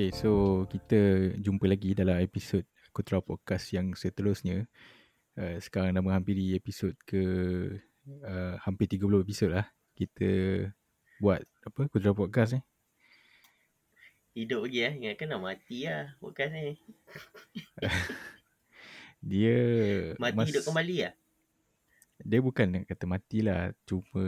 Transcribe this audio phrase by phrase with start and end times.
[0.00, 0.96] Okay, so kita
[1.44, 4.64] jumpa lagi dalam episod Kutra Podcast yang seterusnya.
[5.36, 7.20] Uh, sekarang dah menghampiri episod ke
[8.24, 9.68] uh, hampir 30 episod lah.
[9.92, 10.24] Kita
[11.20, 12.64] buat apa Kutra Podcast ni.
[14.40, 14.92] Hidup lagi eh.
[15.04, 16.80] Ingatkan nak mati lah podcast ni.
[19.36, 19.60] Dia
[20.16, 21.14] Mati mas- hidup kembali lah.
[22.24, 24.24] Dia bukan nak kata matilah Cuma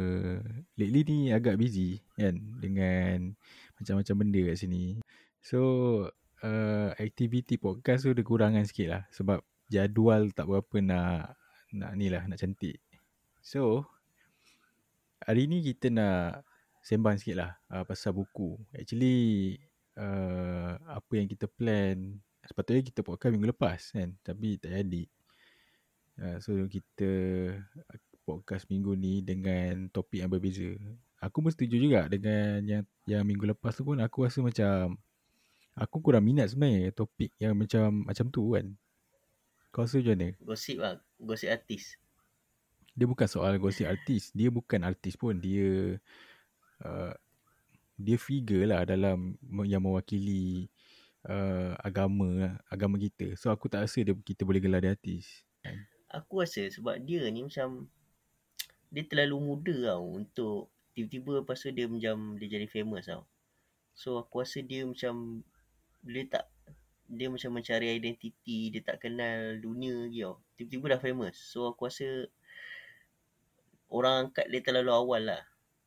[0.81, 3.37] Lately ni agak busy Kan Dengan
[3.77, 5.05] Macam-macam benda kat sini
[5.43, 5.61] So
[6.47, 11.35] uh, Aktiviti podcast tu Ada kurangan sikit lah Sebab Jadual tak berapa nak
[11.75, 12.79] Nak ni lah Nak cantik.
[13.43, 13.83] So
[15.27, 16.47] Hari ni kita nak
[16.87, 18.55] Sembang sikit lah uh, Pasal buku.
[18.71, 19.59] Actually
[19.99, 25.05] uh, Apa yang kita plan Sepatutnya kita podcast minggu lepas kan Tapi tak jadi.
[26.23, 27.11] Uh, so kita
[28.23, 30.71] podcast minggu ni dengan topik yang berbeza.
[31.23, 34.99] Aku pun setuju juga dengan yang yang minggu lepas tu pun aku rasa macam
[35.77, 38.67] aku kurang minat sebenarnya topik yang macam macam tu kan.
[39.73, 40.29] Kau rasa macam mana?
[40.45, 40.95] Gosip lah.
[41.17, 41.97] Gosip artis.
[42.93, 44.29] Dia bukan soal gosip artis.
[44.37, 45.41] Dia bukan artis pun.
[45.41, 45.97] Dia
[46.85, 47.13] uh,
[47.97, 50.69] dia figure lah dalam yang mewakili
[51.25, 53.33] uh, agama agama kita.
[53.41, 55.41] So aku tak rasa dia kita boleh gelar dia artis.
[56.13, 57.89] Aku rasa sebab dia ni macam
[58.93, 63.25] dia terlalu muda tau untuk tiba-tiba lepas tu dia macam dia jadi famous tau.
[63.97, 65.41] So aku rasa dia macam
[66.03, 66.45] dia tak
[67.13, 70.41] dia macam mencari identiti, dia tak kenal dunia lagi tau.
[70.57, 71.37] Tiba-tiba dah famous.
[71.37, 72.27] So aku rasa
[73.93, 75.43] orang angkat dia terlalu awal lah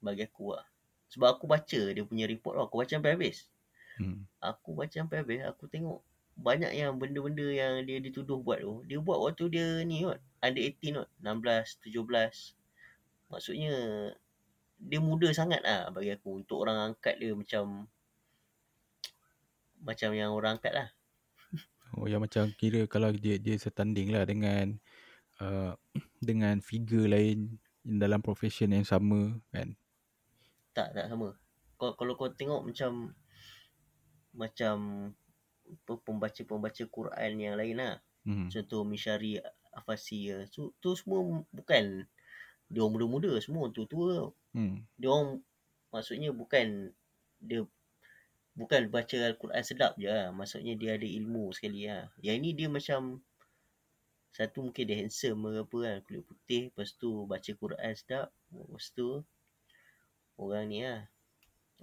[0.05, 0.66] bagi aku lah.
[1.09, 2.69] Sebab aku baca dia punya report.
[2.69, 3.49] Aku baca sampai habis.
[3.97, 4.30] Hmm.
[4.38, 5.41] Aku baca sampai habis.
[5.49, 6.05] Aku tengok
[6.38, 8.85] banyak yang benda-benda yang dia dituduh buat tu.
[8.85, 10.22] Dia buat waktu dia ni kot.
[10.45, 11.09] Under 18 kot.
[11.25, 13.34] 16, 17.
[13.34, 13.75] Maksudnya
[14.78, 17.89] dia muda sangat lah bagi aku untuk orang angkat dia macam
[19.85, 20.90] macam yang orang angkat lah.
[21.96, 24.75] Oh yang macam kira kalau dia dia setanding lah dengan
[25.40, 25.78] uh,
[26.28, 29.78] dengan figure lain dalam profession yang sama kan.
[30.75, 31.38] Tak, tak sama.
[31.79, 33.16] Kalau, kalau kau tengok macam
[34.35, 34.75] macam
[35.88, 37.95] pembaca-pembaca Quran yang lain lah.
[38.25, 38.51] Hmm.
[38.51, 39.40] Contoh Mishari
[39.72, 40.38] Afasi ya.
[40.51, 41.22] Tu, tu semua
[41.53, 42.03] bukan
[42.66, 44.34] dia orang muda-muda semua tua-tua.
[44.51, 44.84] Hmm.
[44.97, 45.40] Dia orang
[45.94, 46.91] maksudnya bukan
[47.40, 47.63] dia
[48.55, 50.31] bukan baca Al-Quran sedap je lah.
[50.31, 52.07] Maksudnya dia ada ilmu sekali lah.
[52.23, 53.19] Yang ni dia macam
[54.35, 55.97] satu mungkin dia handsome ke apa kan.
[56.07, 56.63] Kulit putih.
[56.71, 58.27] Lepas tu baca Quran sedap.
[58.55, 59.21] Lepas tu
[60.39, 61.03] orang ni lah.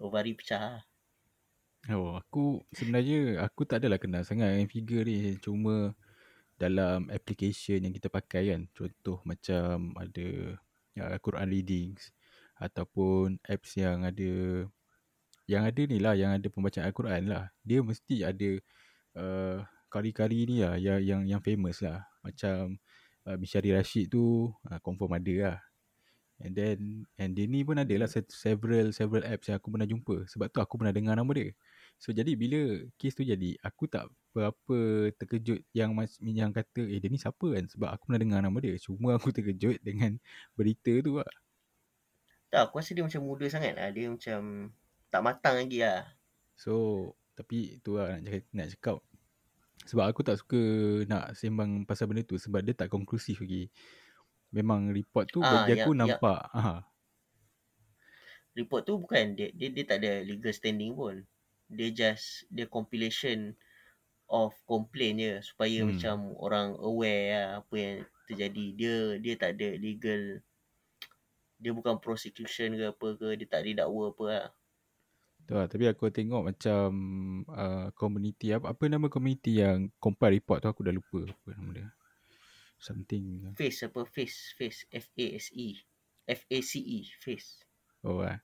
[0.00, 0.82] Ovari pecah lah.
[1.90, 5.90] Oh aku sebenarnya aku tak adalah kenal sangat dengan figure ni cuma
[6.54, 10.54] dalam application yang kita pakai kan contoh macam ada
[10.94, 12.14] ya, Quran readings
[12.54, 14.62] ataupun apps yang ada
[15.50, 17.50] yang ada ni lah yang ada pembacaan Al-Quran lah.
[17.66, 18.50] Dia mesti ada
[19.18, 19.58] uh,
[19.90, 22.02] kari-kari ni lah yang yang yang famous lah.
[22.22, 22.78] Macam
[23.26, 25.58] uh, Mishari Rashid tu uh, confirm ada lah.
[26.42, 26.78] And then
[27.14, 30.26] and dia ni pun ada lah se- several several apps yang aku pernah jumpa.
[30.26, 31.54] Sebab tu aku pernah dengar nama dia.
[32.02, 34.78] So jadi bila kes tu jadi aku tak berapa
[35.22, 35.94] terkejut yang
[36.26, 37.64] yang kata eh dia ni siapa kan?
[37.70, 38.74] Sebab aku pernah dengar nama dia.
[38.82, 40.18] Cuma aku terkejut dengan
[40.58, 41.30] berita tu lah.
[42.52, 43.88] Tak, aku rasa dia macam muda sangat lah.
[43.94, 44.40] Dia macam
[45.12, 46.08] tak matang lagi lah.
[46.56, 46.72] So
[47.32, 48.98] tapi tu lah nak cakap, nak cakap
[49.82, 50.60] sebab aku tak suka
[51.04, 53.68] nak sembang pasal benda tu sebab dia tak konklusif lagi.
[54.48, 56.86] Memang report tu Ah, bagi aku yang- nampak ha.
[58.52, 61.24] report tu bukan dia, dia dia tak ada legal standing pun.
[61.72, 63.56] Dia just dia compilation
[64.28, 65.88] of complain je supaya Hmm.
[65.92, 67.96] macam orang aware lah apa yang
[68.28, 68.66] terjadi.
[68.76, 70.44] Dia dia tak ada legal
[71.56, 74.46] dia bukan prosecution ke apa ke, dia tak ada dakwa apa lah.
[75.42, 75.66] Tu lah.
[75.66, 76.88] Tapi aku tengok macam
[77.50, 81.70] uh, community apa, apa nama community yang compile report tu aku dah lupa apa nama
[81.74, 81.88] dia.
[82.82, 83.54] Something.
[83.54, 85.78] Face apa face face F A S E
[86.26, 87.62] F A C E face.
[88.02, 88.42] Oh lah.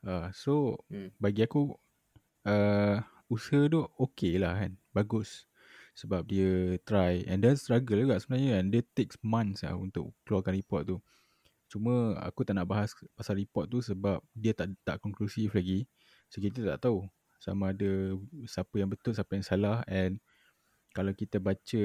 [0.00, 1.12] Uh, so Hmm.
[1.18, 1.74] bagi aku
[2.46, 2.96] uh,
[3.30, 4.78] usaha tu okey lah kan.
[4.94, 5.46] Bagus.
[5.98, 8.64] Sebab dia try and then struggle juga sebenarnya kan.
[8.70, 10.98] Dia takes months lah untuk keluarkan report tu.
[11.70, 15.86] Cuma aku tak nak bahas pasal report tu sebab dia tak tak konklusif lagi.
[16.30, 17.04] So kita tak tahu.
[17.42, 18.14] Sama ada
[18.46, 19.82] siapa yang betul, siapa yang salah.
[19.90, 20.22] And
[20.94, 21.84] kalau kita baca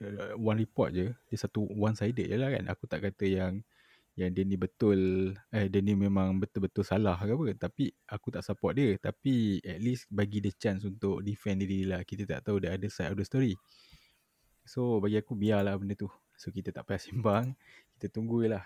[0.00, 2.68] uh, one report je, dia satu one sided je lah kan.
[2.68, 3.64] Aku tak kata yang
[4.12, 7.46] yang dia ni betul eh dia ni memang betul-betul salah ke apa.
[7.56, 8.92] Tapi aku tak support dia.
[9.00, 12.04] Tapi at least bagi dia chance untuk defend diri lah.
[12.04, 13.56] Kita tak tahu the other side of the story.
[14.68, 16.12] So bagi aku biarlah benda tu.
[16.36, 17.56] So kita tak payah sembang.
[17.96, 18.64] Kita tunggu je lah.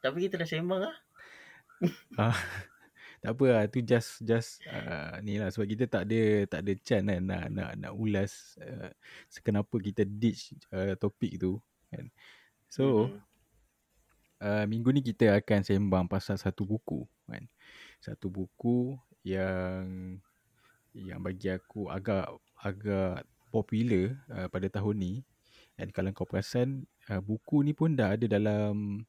[0.00, 0.96] Tapi kita dah sembang lah.
[2.16, 2.36] Ah,
[3.20, 5.52] tak apa lah tu just just uh, ni lah.
[5.52, 8.88] Sebab kita tak ada tak ada chance kan nak nak nak ulas uh,
[9.44, 11.60] kenapa kita ditch uh, topik tu
[11.92, 12.08] kan.
[12.72, 13.20] So mm-hmm.
[14.40, 17.44] uh, minggu ni kita akan sembang pasal satu buku kan.
[18.00, 20.16] Satu buku yang
[20.96, 22.24] yang bagi aku agak
[22.56, 25.14] agak popular uh, pada tahun ni.
[25.76, 29.04] Dan kalau kau perasan uh, buku ni pun dah ada dalam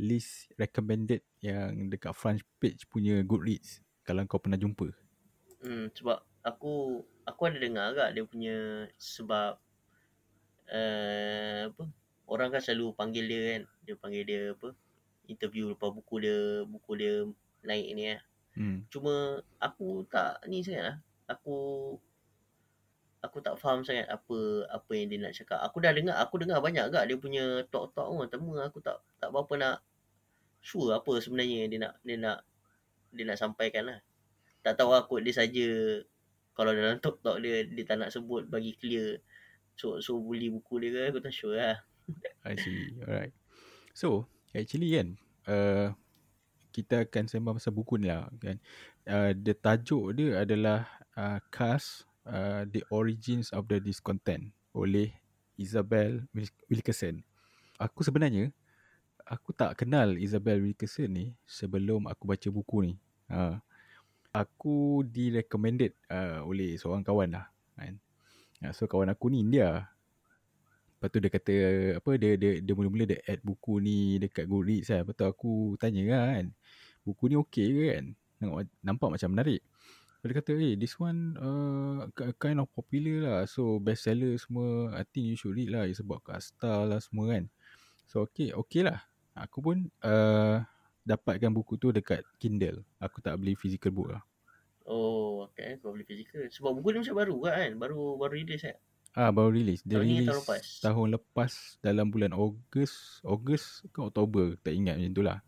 [0.00, 4.88] list recommended yang dekat front page punya Goodreads kalau kau pernah jumpa.
[5.60, 8.56] Hmm sebab aku aku ada dengar agak dia punya
[8.96, 9.60] sebab
[10.72, 11.84] uh, apa
[12.30, 14.72] orang kan selalu panggil dia kan dia panggil dia apa
[15.30, 17.14] interview lepas buku dia buku dia
[17.62, 18.20] naik ni eh.
[18.58, 18.82] Hmm.
[18.90, 20.96] Cuma aku tak ni sangat lah.
[21.30, 21.56] Aku
[23.20, 25.60] aku tak faham sangat apa apa yang dia nak cakap.
[25.62, 29.30] Aku dah dengar aku dengar banyak agak dia punya talk-talk pun tapi aku tak tak
[29.30, 29.76] berapa nak
[30.60, 32.38] sure apa sebenarnya dia nak dia nak
[33.10, 33.98] dia nak sampaikan lah.
[34.60, 35.66] Tak tahu aku dia saja
[36.52, 39.24] kalau dalam talk talk dia dia tak nak sebut bagi clear.
[39.74, 41.80] So so beli buku dia ke aku tak sure lah.
[42.48, 43.00] I see.
[43.02, 43.32] Alright.
[43.96, 45.16] So actually kan
[45.48, 45.96] uh,
[46.70, 48.60] kita akan sembang pasal buku ni lah kan.
[49.08, 50.86] Uh, the tajuk dia adalah
[51.18, 55.10] uh, Cast uh, The Origins of the Discontent oleh
[55.58, 56.24] Isabel
[56.70, 57.26] Wilkerson.
[57.80, 58.52] Aku sebenarnya
[59.30, 62.92] aku tak kenal Isabel Wilkerson ni sebelum aku baca buku ni.
[63.30, 63.62] Ha.
[64.34, 67.46] Aku direcommended uh, oleh seorang kawan lah.
[67.78, 68.02] Kan?
[68.66, 69.86] Ha, so kawan aku ni India.
[70.98, 71.54] Lepas tu dia kata
[71.96, 75.06] apa dia dia dia mula-mula dia add buku ni dekat Goodreads kan.
[75.06, 76.50] Lepas tu aku tanya kan.
[77.06, 78.04] Buku ni okey ke kan?
[78.82, 79.62] Nampak macam menarik.
[80.20, 82.04] Dia kata, eh, this one uh,
[82.36, 83.40] kind of popular lah.
[83.48, 85.88] So, bestseller semua, I think you should read lah.
[85.88, 87.48] It's about kasta lah semua kan.
[88.04, 89.00] So, okay, okay lah.
[89.40, 90.60] Aku pun uh,
[91.08, 92.84] dapatkan buku tu dekat Kindle.
[93.00, 94.22] Aku tak beli physical book lah.
[94.84, 95.80] Oh, okay.
[95.80, 96.44] Kau beli physical.
[96.44, 97.68] Sebab buku ni macam baru kan?
[97.80, 98.76] Baru baru release kan?
[99.16, 99.82] Ah, baru release.
[99.82, 100.64] Dia tahun release tahun lepas.
[100.84, 103.24] tahun lepas dalam bulan Ogos.
[103.24, 104.60] Ogos ke Oktober.
[104.60, 105.38] Tak ingat macam tu lah.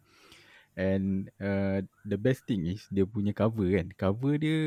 [0.72, 3.92] And uh, the best thing is dia punya cover kan.
[3.92, 4.58] Cover dia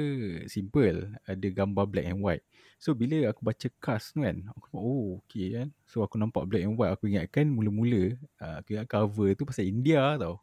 [0.45, 1.09] simple.
[1.25, 2.45] Ada gambar black and white.
[2.77, 4.45] So bila aku baca cast tu kan.
[4.53, 5.67] Aku nampak oh okay kan.
[5.89, 6.93] So aku nampak black and white.
[6.93, 8.13] Aku ingatkan mula-mula.
[8.37, 10.37] Uh, aku ingat cover tu pasal India tau.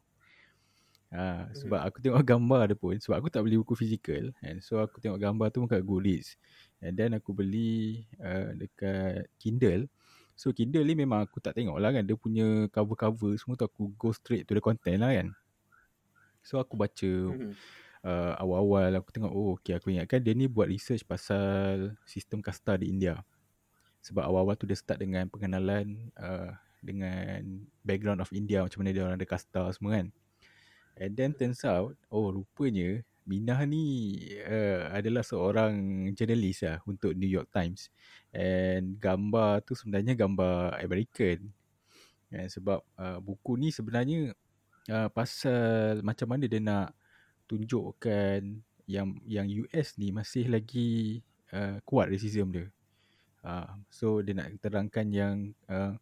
[1.13, 2.95] Uh, sebab aku tengok gambar dia pun.
[2.99, 4.35] Sebab aku tak beli buku fizikal.
[4.43, 6.35] And so aku tengok gambar tu pun kat Goodreads.
[6.83, 9.87] And then aku beli uh, dekat Kindle.
[10.35, 12.03] So Kindle ni memang aku tak tengok lah kan.
[12.03, 15.31] Dia punya cover-cover semua tu aku go straight to the content lah kan.
[16.43, 17.51] So aku baca mm-hmm.
[18.03, 22.75] uh, awal-awal aku tengok oh okay aku ingatkan dia ni buat research pasal sistem kasta
[22.75, 23.23] di India.
[24.03, 26.51] Sebab awal-awal tu dia start dengan pengenalan uh,
[26.83, 30.07] dengan background of India macam mana dia orang ada kasta semua kan.
[30.99, 35.71] And then turns out oh rupanya Minah ni uh, adalah seorang
[36.11, 37.87] jurnalis lah untuk New York Times.
[38.35, 41.47] And gambar tu sebenarnya gambar American.
[42.27, 44.35] And sebab uh, buku ni sebenarnya
[44.89, 46.95] uh, pasal macam mana dia nak
[47.47, 48.41] tunjukkan
[48.87, 51.23] yang yang US ni masih lagi
[51.55, 52.67] uh, kuat racism dia.
[53.43, 55.35] Uh, so dia nak terangkan yang
[55.67, 55.95] uh,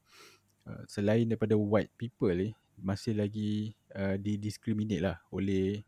[0.65, 5.85] uh, selain daripada white people ni masih lagi uh, didiscriminate lah oleh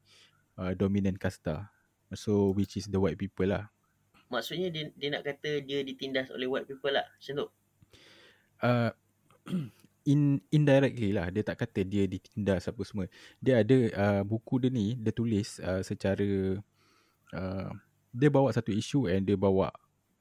[0.57, 1.69] uh, dominant kasta.
[2.13, 3.73] So which is the white people lah.
[4.29, 7.47] Maksudnya dia, dia nak kata dia ditindas oleh white people lah macam tu?
[8.61, 8.91] Uh,
[10.03, 13.05] in indirectly lah dia tak kata dia ditindas apa semua.
[13.39, 16.59] Dia ada uh, buku dia ni dia tulis uh, secara
[17.35, 17.71] uh,
[18.13, 19.71] dia bawa satu isu and dia bawa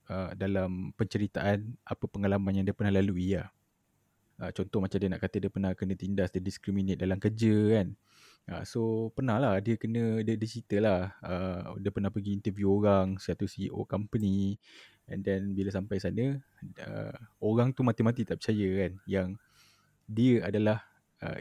[0.09, 3.51] uh, dalam penceritaan apa pengalaman yang dia pernah lalui lah.
[4.41, 7.89] Uh, contoh macam dia nak kata dia pernah kena tindas dia discriminate dalam kerja kan.
[8.43, 8.81] Uh, so
[9.15, 13.47] pernah lah dia kena dia, dia cerita lah uh, dia pernah pergi interview orang satu
[13.51, 14.59] CEO company.
[15.11, 16.39] And then bila sampai sana
[16.83, 19.29] uh, orang tu mati-mati tak percaya kan yang
[20.13, 20.85] dia adalah
[21.25, 21.41] uh,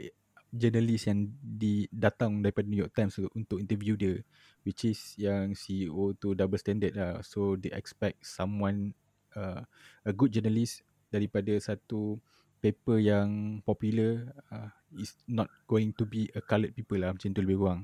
[0.52, 4.20] jurnalis yang di datang daripada New York Times untuk interview dia
[4.68, 7.24] which is yang CEO tu double standard lah.
[7.24, 8.94] So they expect someone
[9.34, 9.64] uh,
[10.06, 12.20] a good journalist daripada satu
[12.62, 17.42] paper yang popular uh, is not going to be a coloured people lah macam tu
[17.42, 17.82] lebih kurang.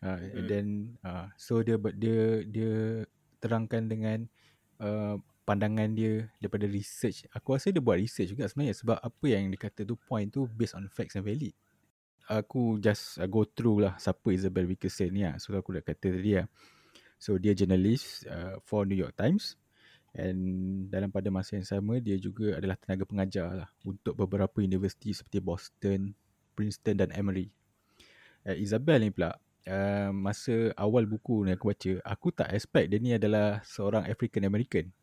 [0.00, 0.66] Uh, and then
[1.04, 3.04] uh, so dia dia dia
[3.36, 4.18] terangkan dengan
[4.80, 5.20] uh,
[5.50, 7.26] pandangan dia daripada research.
[7.34, 10.46] Aku rasa dia buat research juga sebenarnya sebab apa yang dia kata tu point tu
[10.54, 11.50] based on facts and valid.
[12.30, 15.34] Aku just uh, go through lah siapa Isabel Wilkerson ni lah.
[15.42, 16.46] So aku dah kata tadi lah.
[17.18, 19.58] So dia journalist uh, for New York Times.
[20.14, 25.10] And dalam pada masa yang sama dia juga adalah tenaga pengajar lah untuk beberapa universiti
[25.10, 26.14] seperti Boston,
[26.54, 27.50] Princeton dan Emory.
[28.46, 29.34] Uh, Isabel ni pula
[29.66, 34.46] uh, masa awal buku ni aku baca, aku tak expect dia ni adalah seorang African
[34.46, 34.94] American.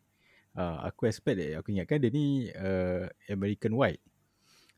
[0.57, 4.01] Uh, aku expect dia, aku ingatkan dia ni uh, American white.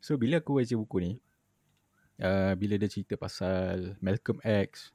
[0.03, 1.11] So bila aku baca buku ni,
[2.19, 4.91] uh, bila dia cerita pasal Malcolm X,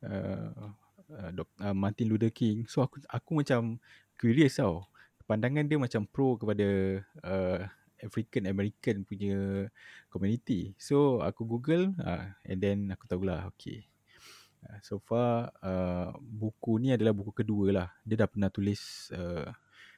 [0.00, 0.72] uh,
[1.12, 3.76] uh, uh, Martin Luther King, so aku aku macam
[4.16, 4.88] curious tau.
[5.28, 6.68] Pandangan dia macam pro kepada
[7.20, 7.60] uh,
[8.00, 9.68] African American punya
[10.08, 10.72] community.
[10.80, 13.84] So aku Google uh, and then aku tahulah okay.
[14.64, 17.88] Uh, so far uh, buku ni adalah buku kedua lah.
[18.08, 19.48] Dia dah pernah tulis uh,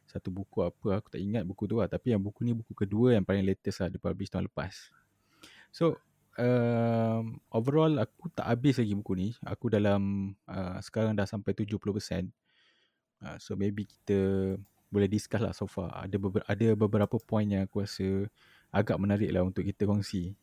[0.06, 3.18] satu buku apa aku tak ingat buku tu lah tapi yang buku ni buku kedua
[3.18, 4.90] yang paling latest lah dia publish tahun lepas.
[5.74, 5.98] So
[6.38, 9.28] um, overall aku tak habis lagi buku ni.
[9.44, 11.76] Aku dalam uh, sekarang dah sampai 70%.
[13.16, 14.54] Uh, so maybe kita
[14.88, 15.90] boleh discuss lah so far.
[15.92, 18.30] Ada beberapa, ada beberapa point yang aku rasa
[18.70, 20.36] agak menarik lah untuk kita kongsi.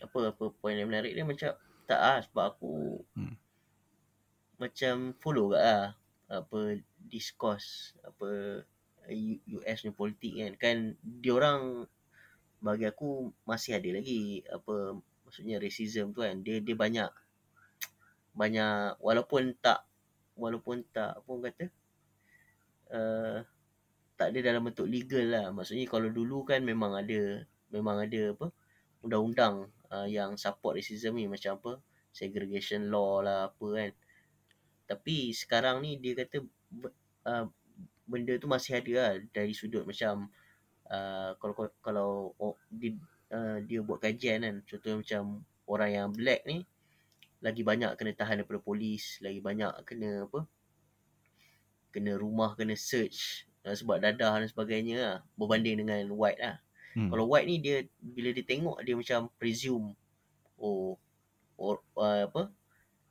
[0.00, 1.52] Apa apa point yang menarik dia macam
[1.86, 3.34] tak ah sebab aku hmm.
[4.58, 5.86] macam follow gak lah
[6.26, 8.60] apa discourse apa
[9.60, 11.86] US ni politik kan kan dia orang
[12.58, 17.10] bagi aku masih ada lagi apa maksudnya racism tu kan dia dia banyak
[18.36, 19.86] banyak walaupun tak
[20.36, 21.66] walaupun tak apa orang kata
[22.92, 23.38] uh,
[24.16, 25.46] tak ada dalam bentuk legal lah.
[25.52, 28.48] Maksudnya kalau dulu kan memang ada memang ada apa
[29.04, 31.72] undang-undang uh, yang support racism ni macam apa
[32.16, 33.90] segregation law lah apa kan.
[34.88, 36.40] Tapi sekarang ni dia kata
[37.28, 37.44] uh,
[38.06, 40.30] benda tu masih ada lah dari sudut macam
[40.88, 42.94] uh, kalau kalau oh, dia,
[43.34, 45.22] uh, dia buat kajian kan contohnya macam
[45.66, 46.62] orang yang black ni
[47.44, 50.48] lagi banyak kena tahan daripada polis, lagi banyak kena apa?
[51.92, 56.56] Kena rumah kena search uh, sebab dadah dan sebagainya lah, berbanding dengan white lah.
[56.96, 57.12] Hmm.
[57.12, 59.92] Kalau white ni dia bila dia tengok dia macam presume
[60.56, 60.96] oh
[61.60, 62.48] or, uh, apa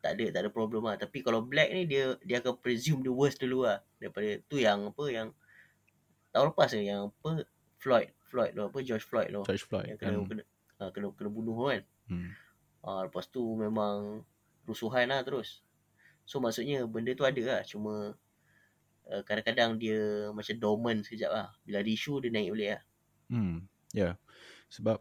[0.02, 3.14] tak ada tak ada problem lah tapi kalau black ni dia dia akan presume the
[3.14, 5.28] worst dulu lah daripada tu yang apa yang
[6.36, 7.48] tahun lepas ni yang apa
[7.80, 10.28] Floyd Floyd tu apa George Floyd tu George Floyd yang kena, um.
[10.28, 10.44] kena,
[10.84, 12.30] uh, kena, kena bunuh kan hmm.
[12.84, 14.24] uh, lepas tu memang
[14.68, 15.64] rusuhan lah terus
[16.26, 18.18] so maksudnya benda tu ada lah cuma
[19.12, 21.48] uh, kadang-kadang dia macam dormant sekejap lah.
[21.66, 22.84] Bila ada isu dia naik balik lah.
[23.30, 23.56] Hmm,
[23.94, 24.02] ya.
[24.02, 24.14] Yeah.
[24.74, 24.98] Sebab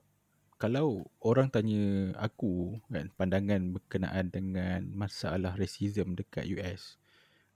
[0.61, 6.97] kalau orang tanya aku kan pandangan berkenaan dengan masalah racism dekat US,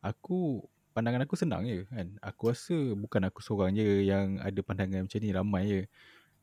[0.03, 0.67] aku
[0.99, 2.11] pandangan aku senang je kan.
[2.27, 5.83] Aku rasa bukan aku seorang je yang ada pandangan macam ni ramai je.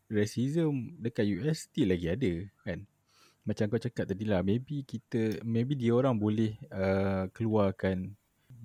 [0.08, 2.34] Racism dekat US still lagi ada
[2.64, 2.88] kan.
[3.44, 8.16] Macam kau cakap tadi lah, maybe kita, maybe dia orang boleh uh, keluarkan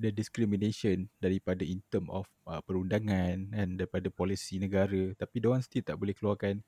[0.00, 5.60] the discrimination daripada in term of uh, perundangan kan daripada polisi negara tapi dia orang
[5.60, 6.64] still tak boleh keluarkan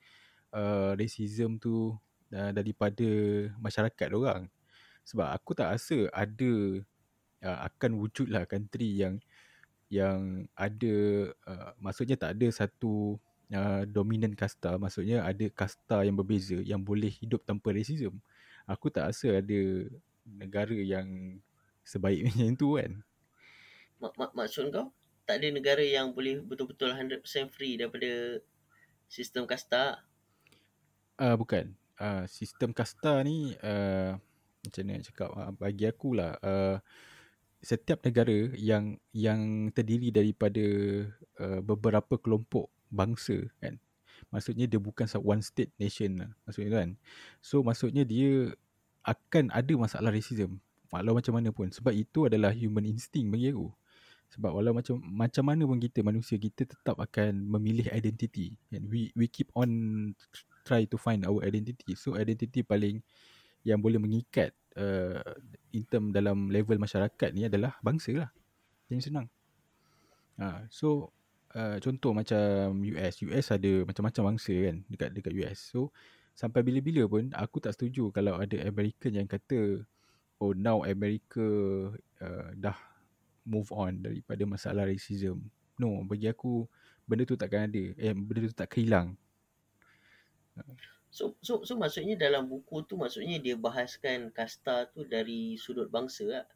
[0.53, 1.97] uh, racism tu
[2.37, 3.09] uh, daripada
[3.57, 4.45] masyarakat dia orang
[5.09, 6.85] sebab aku tak rasa ada
[7.43, 9.19] uh, akan wujudlah country yang
[9.93, 10.95] yang ada
[11.45, 13.21] uh, maksudnya tak ada satu
[13.53, 18.17] uh, dominant kasta maksudnya ada kasta yang berbeza yang boleh hidup tanpa racism
[18.65, 19.61] aku tak rasa ada
[20.25, 21.37] negara yang
[21.85, 22.93] sebaik macam tu kan
[24.01, 24.89] mak, mak, maksud kau
[25.27, 27.23] tak ada negara yang boleh betul-betul 100%
[27.55, 28.43] free daripada
[29.07, 30.03] sistem kasta?
[31.17, 31.73] Uh, bukan.
[32.01, 34.19] Uh, sistem kasta ni uh,
[34.65, 36.83] macam mana nak cakap uh, bagi aku lah uh,
[37.63, 40.67] setiap negara yang yang terdiri daripada
[41.39, 43.79] uh, beberapa kelompok bangsa kan.
[44.35, 46.31] Maksudnya dia bukan one state nation lah.
[46.45, 46.89] Maksudnya kan?
[47.39, 48.51] So maksudnya dia
[49.07, 50.59] akan ada masalah racism.
[50.91, 51.71] Walau macam mana pun.
[51.71, 53.71] Sebab itu adalah human instinct bagi aku.
[54.35, 59.13] Sebab walau macam macam mana pun kita manusia kita tetap akan memilih identity and we
[59.13, 59.69] we keep on
[60.65, 61.95] try to find our identity.
[61.95, 63.05] So identity paling
[63.63, 65.21] yang boleh mengikat uh,
[65.73, 68.31] in term dalam level masyarakat ni adalah bangsa lah
[68.93, 69.27] yang senang
[70.37, 71.09] ha, so
[71.57, 75.89] uh, contoh macam US US ada macam-macam bangsa kan dekat dekat US so
[76.33, 79.85] sampai bila-bila pun aku tak setuju kalau ada American yang kata
[80.41, 81.45] oh now America
[82.21, 82.77] uh, dah
[83.47, 85.43] move on daripada masalah racism.
[85.79, 86.67] No, bagi aku
[87.07, 87.85] benda tu takkan ada.
[87.99, 89.19] Eh, benda tu tak kehilang.
[91.13, 96.25] So, so, so maksudnya dalam buku tu maksudnya dia bahaskan kasta tu dari sudut bangsa
[96.25, 96.47] lah.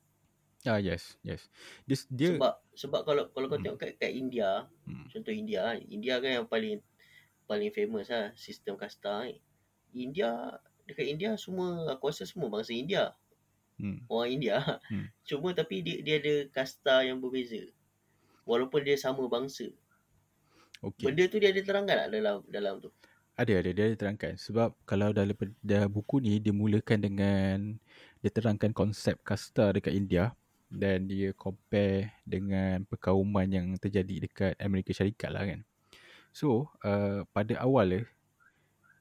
[0.65, 1.53] Ah yes, yes.
[1.85, 3.65] This, dia sebab sebab kalau kalau kau hmm.
[3.69, 5.13] tengok kat, kat India, hmm.
[5.13, 6.81] contoh India, India kan yang paling
[7.45, 9.29] paling famous lah sistem kasta.
[9.93, 10.57] India
[10.89, 13.13] dekat India semua aku rasa semua bangsa India
[13.77, 14.09] hmm.
[14.09, 14.57] orang India.
[14.89, 15.07] Hmm.
[15.29, 17.61] Cuma tapi dia dia ada kasta yang berbeza.
[18.49, 19.69] Walaupun dia sama bangsa.
[20.81, 21.13] Okay.
[21.13, 22.91] Benda tu dia ada terangkan tak dalam dalam tu?
[23.37, 27.57] Ada ada dia terangkan sebab kalau dalam buku ni dimulakan dengan
[28.25, 30.33] dia terangkan konsep kasta dekat India
[30.73, 35.61] dan dia compare dengan perkauman yang terjadi dekat Amerika Syarikat lah kan.
[36.33, 38.03] So, uh, pada awal dia,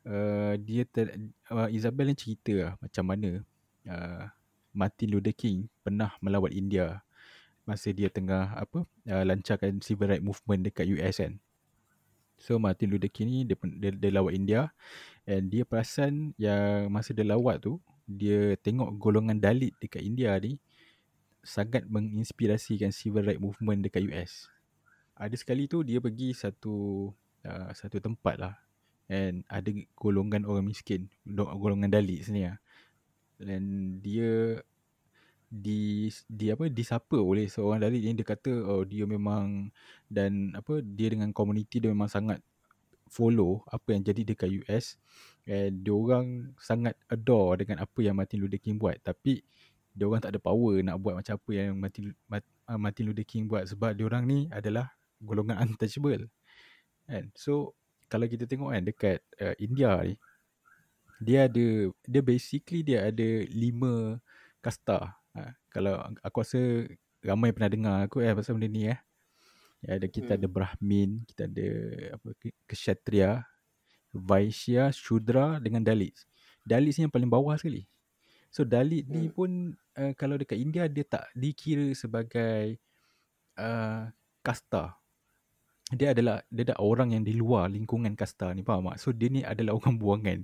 [0.07, 1.15] uh, dia ter,
[1.51, 3.29] uh, Isabel ni cerita lah macam mana
[3.89, 4.23] uh,
[4.75, 7.01] Martin Luther King pernah melawat India
[7.65, 11.41] masa dia tengah apa uh, lancarkan civil right movement dekat US kan.
[12.45, 14.69] So Martin Luther King ni dia, dia, dia lawat India
[15.25, 20.61] and dia perasan yang masa dia lawat tu dia tengok golongan Dalit dekat India ni
[21.41, 24.45] sangat menginspirasikan civil right movement dekat US.
[25.17, 27.09] Ada sekali tu dia pergi satu
[27.49, 28.53] uh, satu tempat lah
[29.09, 32.61] and ada golongan orang miskin, golongan Dalit sini lah.
[33.41, 34.61] Dan dia
[35.55, 39.71] di di apa disapa oleh seorang Dalit ni dia kata oh dia memang
[40.11, 42.43] dan apa dia dengan komuniti dia memang sangat
[43.07, 44.99] follow apa yang jadi dekat US
[45.47, 48.99] and dia orang sangat adore dengan apa yang Martin Luther King buat.
[48.99, 49.39] Tapi
[49.95, 53.47] dia orang tak ada power nak buat macam apa yang Martin uh, Martin Luther King
[53.47, 53.63] buat.
[53.71, 54.91] Sebab dia orang ni adalah
[55.23, 56.27] golongan untouchable.
[57.07, 57.77] Kan so
[58.11, 60.19] kalau kita tengok kan dekat uh, India ni
[61.23, 61.67] dia ada
[62.03, 64.19] dia basically dia ada lima
[64.59, 66.87] kasta Ha, kalau aku rasa
[67.19, 68.99] ramai pernah dengar aku eh pasal benda ni eh.
[69.83, 70.39] Ya, ada kita hmm.
[70.39, 71.67] ada Brahmin, kita ada
[72.17, 72.27] apa
[72.65, 73.43] Kshatriya,
[74.15, 76.15] Vaishya, Shudra dengan Dalit.
[76.63, 77.85] Dalit ni yang paling bawah sekali.
[78.49, 79.13] So Dalit hmm.
[79.13, 82.79] ni pun uh, kalau dekat India dia tak dikira sebagai
[83.59, 84.07] uh,
[84.39, 84.95] kasta.
[85.93, 88.97] Dia adalah dia ada orang yang di luar lingkungan kasta ni faham tak?
[88.97, 90.39] So dia ni adalah orang buangan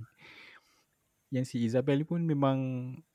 [1.32, 2.58] yang si Isabel pun memang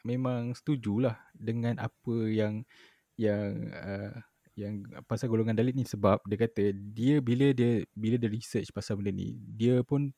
[0.02, 2.66] memang setujulah dengan apa yang
[3.14, 4.18] yang uh,
[4.58, 8.98] yang pasal golongan Dalit ni sebab dia kata dia bila dia bila dia research pasal
[8.98, 10.10] benda ni dia pun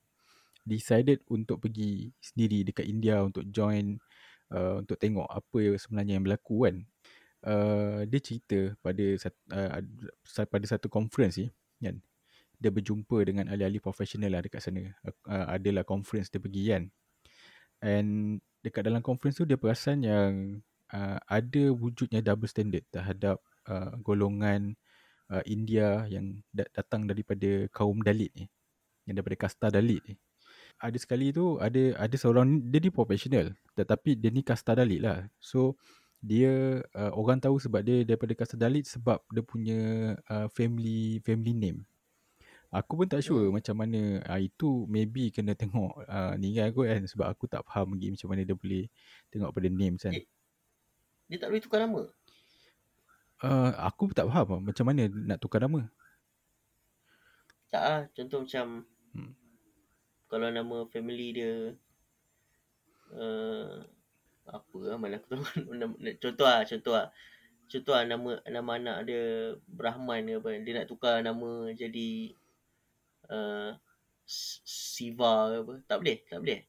[0.63, 3.99] decided untuk pergi sendiri dekat India untuk join
[4.55, 6.75] uh, untuk tengok apa yang sebenarnya yang berlaku kan.
[7.39, 9.05] Uh, dia cerita pada
[9.55, 9.79] uh,
[10.47, 11.51] pada satu conference ni
[11.83, 11.99] kan.
[12.59, 14.87] Dia berjumpa dengan ahli-ahli profesional lah dekat sana.
[15.27, 16.83] Uh, adalah conference dia pergi kan
[17.79, 20.59] And dekat dalam conference tu dia perasan yang
[20.91, 23.39] uh, ada wujudnya double standard terhadap
[23.71, 24.75] uh, golongan
[25.31, 28.45] uh, India yang da- datang daripada kaum Dalit ni.
[29.07, 30.15] Yang daripada kasta Dalit ni.
[30.79, 35.27] Ada sekali tu ada ada seorang dia ni profesional tetapi dia ni kasta Dalit lah.
[35.39, 35.79] So
[36.19, 39.79] dia uh, orang tahu sebab dia daripada kasta Dalit sebab dia punya
[40.27, 41.79] uh, family family name.
[42.69, 43.57] Aku pun tak sure hmm.
[43.57, 47.65] macam mana uh, itu maybe kena tengok uh, ni kan aku kan sebab aku tak
[47.65, 48.85] faham lagi macam mana dia boleh
[49.33, 50.13] tengok pada names kan.
[50.13, 50.25] Dia,
[51.33, 52.01] dia tak boleh tukar nama?
[53.41, 55.89] Uh, aku tak faham macam mana nak tukar nama.
[57.73, 58.85] Tak lah, contoh macam
[59.17, 59.33] hmm.
[60.29, 61.53] kalau nama family dia
[63.17, 63.81] uh,
[64.45, 65.41] apa lah mana aku tahu
[66.21, 67.09] contoh lah, contoh lah.
[67.69, 70.49] Contoh lah nama, nama anak dia Brahman ke apa.
[70.61, 72.33] Dia nak tukar nama jadi
[73.29, 73.71] uh,
[74.29, 75.73] Siva ke apa.
[75.89, 76.59] Tak boleh, tak boleh.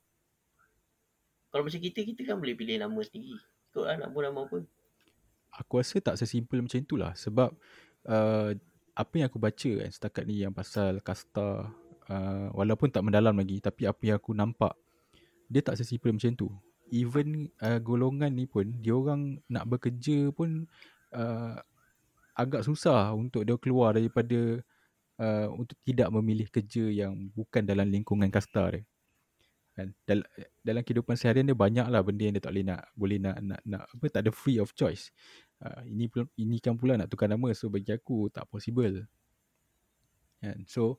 [1.51, 3.37] Kalau macam kita, kita kan boleh pilih nama sendiri.
[3.71, 4.59] Ikut lah nak pun nama apa.
[5.59, 7.13] Aku rasa tak sesimpel macam itulah.
[7.19, 7.51] Sebab
[8.07, 8.51] uh,
[8.95, 11.69] apa yang aku baca kan setakat ni yang pasal kasta.
[12.11, 13.59] Uh, walaupun tak mendalam lagi.
[13.59, 14.79] Tapi apa yang aku nampak.
[15.51, 16.49] Dia tak sesimpel macam tu.
[16.95, 18.71] Even uh, golongan ni pun.
[18.79, 20.71] Dia orang nak bekerja pun.
[21.11, 21.59] Uh,
[22.39, 24.63] agak susah untuk dia keluar daripada
[25.21, 28.83] uh, untuk tidak memilih kerja yang bukan dalam lingkungan kasta dia.
[29.77, 29.95] Kan?
[30.03, 30.29] Dal-
[30.65, 33.83] dalam kehidupan seharian dia banyaklah benda yang dia tak boleh nak boleh nak nak, nak
[33.87, 35.13] apa tak ada free of choice.
[35.61, 36.09] Uh, ini
[36.41, 39.07] ini kan pula nak tukar nama so bagi aku tak possible.
[40.43, 40.65] Kan?
[40.67, 40.99] So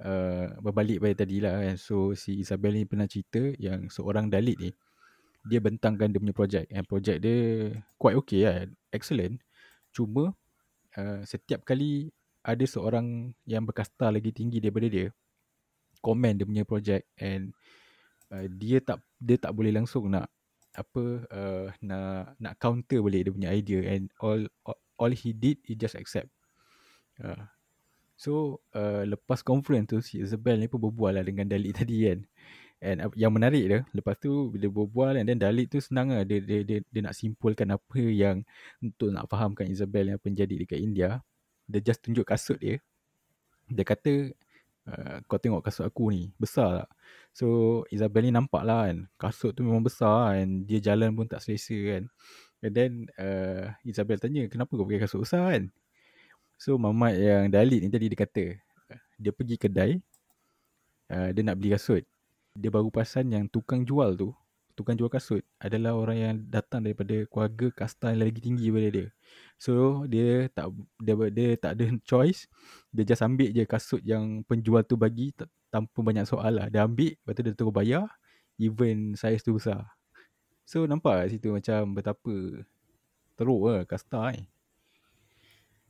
[0.00, 1.76] uh, berbalik pada tadi lah kan.
[1.76, 4.70] So si Isabel ni pernah cerita yang seorang Dalit ni
[5.46, 6.66] dia bentangkan dia punya projek.
[6.72, 8.56] And projek dia quite okay lah.
[8.90, 9.38] Excellent.
[9.94, 10.34] Cuma
[10.96, 12.10] uh, setiap kali
[12.46, 15.10] ada seorang yang berkasta lagi tinggi daripada dia.
[15.98, 17.50] Komen dia punya projek and
[18.30, 20.30] uh, dia tak dia tak boleh langsung nak
[20.78, 24.38] apa uh, nak nak counter boleh dia punya idea and all
[25.00, 26.30] all he did he just accept.
[27.18, 27.48] Uh,
[28.14, 32.22] so uh, lepas conference tu si Isabel ni pun berbual lah dengan Dalit tadi kan.
[32.78, 36.22] And uh, yang menarik dia lepas tu bila berbual and then Dalit tu senang lah.
[36.22, 38.46] Dia, dia, dia, dia nak simpulkan apa yang
[38.78, 41.24] untuk nak fahamkan Isabel yang apa yang jadi dekat India
[41.66, 42.78] dia just tunjuk kasut dia.
[43.66, 44.30] Dia kata
[44.86, 46.90] uh, kau tengok kasut aku ni besar tak?
[47.34, 47.46] So
[47.90, 50.48] Isabel ni nampak lah kan kasut tu memang besar kan.
[50.64, 52.02] Dia jalan pun tak selesa kan.
[52.64, 55.68] And then uh, Isabel tanya kenapa kau pakai kasut besar kan?
[56.56, 58.44] So mamat yang Dalit ni tadi dia kata
[59.16, 59.98] dia pergi kedai
[61.12, 62.06] uh, dia nak beli kasut.
[62.56, 64.32] Dia baru perasan yang tukang jual tu
[64.76, 69.06] tukang jual kasut adalah orang yang datang daripada keluarga kasta yang lagi tinggi daripada dia.
[69.56, 72.44] So dia tak dia, dia tak ada choice.
[72.92, 75.32] Dia just ambil je kasut yang penjual tu bagi
[75.72, 76.66] tanpa banyak soal lah.
[76.68, 78.04] Dia ambil lepas tu dia terus bayar
[78.60, 79.88] even saiz tu besar.
[80.68, 82.34] So nampak kat situ macam betapa
[83.36, 84.44] teruk lah kasta ni.
[84.44, 84.46] Eh.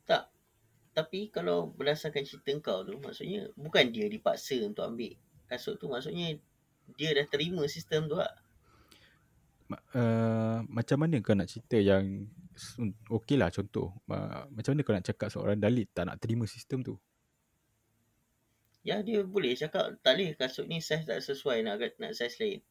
[0.06, 0.30] Tak.
[0.94, 6.38] Tapi kalau berdasarkan cerita kau tu maksudnya bukan dia dipaksa untuk ambil kasut tu maksudnya
[6.94, 8.30] dia dah terima sistem tu lah.
[9.66, 12.30] Uh, macam mana kau nak cerita yang
[13.10, 13.90] okey lah contoh.
[14.06, 16.94] Uh, macam mana kau nak cakap seorang dalit tak nak terima sistem tu?
[18.86, 22.62] Ya dia boleh cakap tak boleh kasut ni saiz tak sesuai nak nak saiz lain.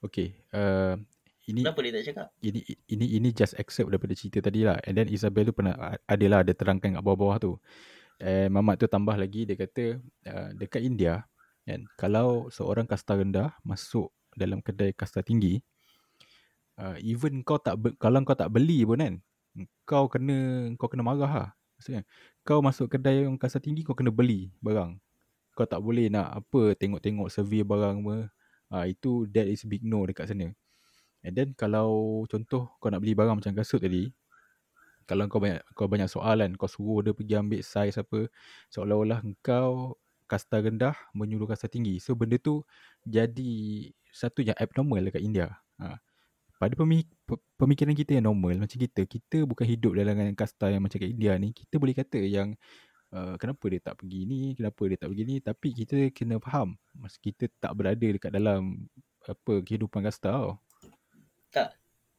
[0.00, 0.96] Okey uh,
[1.44, 2.26] ini kenapa dia tak cakap?
[2.40, 4.80] ini ini ini just accept daripada cerita tadi lah.
[4.88, 5.76] And then Isabel tu pernah
[6.08, 7.52] adalah ada terangkan kat bawah-bawah tu.
[8.16, 11.28] Eh mamat tu tambah lagi dia kata uh, dekat India
[11.68, 15.60] kan kalau seorang kasta rendah masuk dalam kedai kasta tinggi
[16.80, 19.14] uh, even kau tak kalau kau tak beli pun kan
[19.84, 21.50] kau kena kau kena marah lah.
[21.76, 22.02] Maksudnya
[22.44, 24.96] kau masuk kedai yang kasta tinggi kau kena beli barang.
[25.56, 28.16] Kau tak boleh nak apa tengok-tengok survey barang apa.
[28.70, 30.54] Uh, itu that is big no dekat sana.
[31.20, 34.08] And then kalau contoh kau nak beli barang macam kasut tadi
[35.04, 38.30] kalau kau banyak kau banyak soalan kau suruh dia pergi ambil saiz apa
[38.70, 39.98] seolah-olah kau
[40.30, 41.98] kasta rendah menyuruh kasta tinggi.
[41.98, 42.62] So benda tu
[43.02, 45.50] jadi satu yang abnormal dekat India.
[45.82, 45.98] Ha
[46.60, 46.76] pada
[47.56, 51.32] pemikiran kita yang normal macam kita kita bukan hidup dalam kasta yang macam kat India
[51.40, 52.52] ni kita boleh kata yang
[53.16, 56.76] uh, kenapa dia tak pergi ni kenapa dia tak pergi ni tapi kita kena faham.
[56.92, 58.76] Masa kita tak berada dekat dalam
[59.24, 60.60] apa kehidupan kasta tau.
[61.48, 61.72] Tak.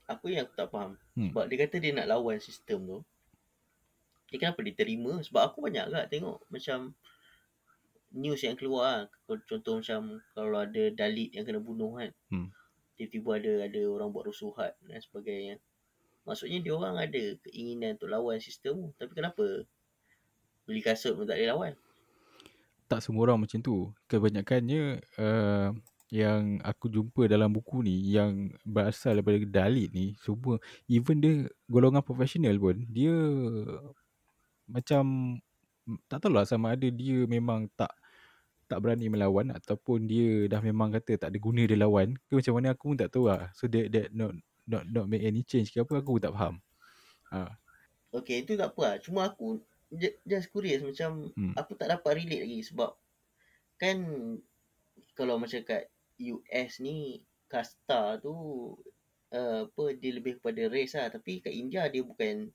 [0.10, 0.98] Apa yang aku tak faham?
[1.14, 1.30] Hmm.
[1.30, 3.00] sebab dia kata dia nak lawan sistem tu.
[4.34, 6.98] Dia kenapa dia terima sebab aku banyak agak tengok macam
[8.10, 9.38] news yang keluar lah.
[9.46, 12.10] contoh macam kalau ada dalit yang kena bunuh kan.
[12.34, 12.50] Hmm
[13.02, 15.58] tiba-tiba ada ada orang buat rusuhat dan sebagainya.
[16.22, 19.66] Maksudnya dia orang ada keinginan untuk lawan sistem tapi kenapa
[20.70, 21.74] beli kasut pun tak boleh lawan?
[22.86, 23.90] Tak semua orang macam tu.
[24.06, 25.74] Kebanyakannya uh,
[26.12, 30.60] yang aku jumpa dalam buku ni yang berasal daripada Dalit ni semua
[30.92, 33.16] even dia golongan profesional pun dia
[34.68, 35.04] macam
[36.12, 37.96] tak tahulah sama ada dia memang tak
[38.72, 42.56] tak berani melawan ataupun dia dah memang kata tak ada guna dia lawan ke macam
[42.56, 43.52] mana aku pun tak tahu lah.
[43.52, 44.32] So that, that not,
[44.64, 46.56] not not make any change ke apa aku pun tak faham.
[47.36, 47.52] Ha.
[48.16, 48.96] Okay itu tak apa lah.
[49.04, 49.60] Cuma aku
[50.24, 51.60] just curious macam hmm.
[51.60, 52.96] aku tak dapat relate lagi sebab
[53.76, 53.98] kan
[55.20, 55.92] kalau macam kat
[56.24, 57.20] US ni
[57.52, 58.32] kasta tu
[59.36, 61.12] uh, apa dia lebih kepada race lah.
[61.12, 62.48] Tapi kat India dia bukan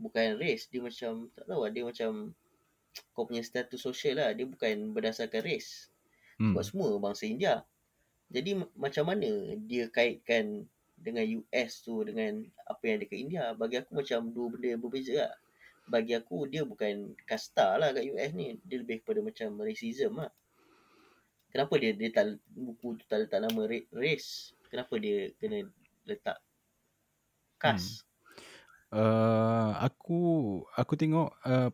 [0.00, 0.72] bukan race.
[0.72, 2.32] Dia macam tak tahu lah dia macam
[3.14, 5.90] kau punya status sosial lah dia bukan berdasarkan race.
[6.34, 6.50] Hmm.
[6.50, 7.62] sebab semua bangsa India.
[8.30, 10.66] Jadi macam mana dia kaitkan
[10.98, 13.44] dengan US tu dengan apa yang ada kat India?
[13.54, 15.34] Bagi aku macam dua benda yang berbeza lah.
[15.86, 18.58] Bagi aku dia bukan kasta lah kat US ni.
[18.66, 20.32] Dia lebih kepada macam racism lah.
[21.54, 23.60] Kenapa dia dia tak buku tu tak letak nama
[23.94, 24.58] race?
[24.66, 25.70] Kenapa dia kena
[26.02, 26.42] letak
[27.64, 28.12] caste hmm.
[28.94, 30.22] Uh, aku
[30.78, 31.66] aku tengok uh,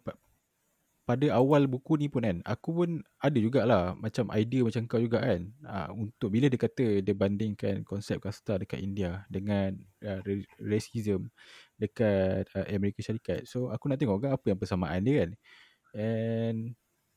[1.10, 5.18] pada awal buku ni pun kan aku pun ada jugalah macam idea macam kau juga
[5.18, 5.42] kan.
[5.66, 9.74] Uh, untuk bila dia kata dia bandingkan konsep kasta dekat India dengan
[10.06, 10.22] uh,
[10.62, 11.26] racism
[11.74, 13.42] dekat uh, Amerika Syarikat.
[13.50, 15.30] So aku nak tengok kan apa yang persamaan dia kan.
[15.98, 16.58] And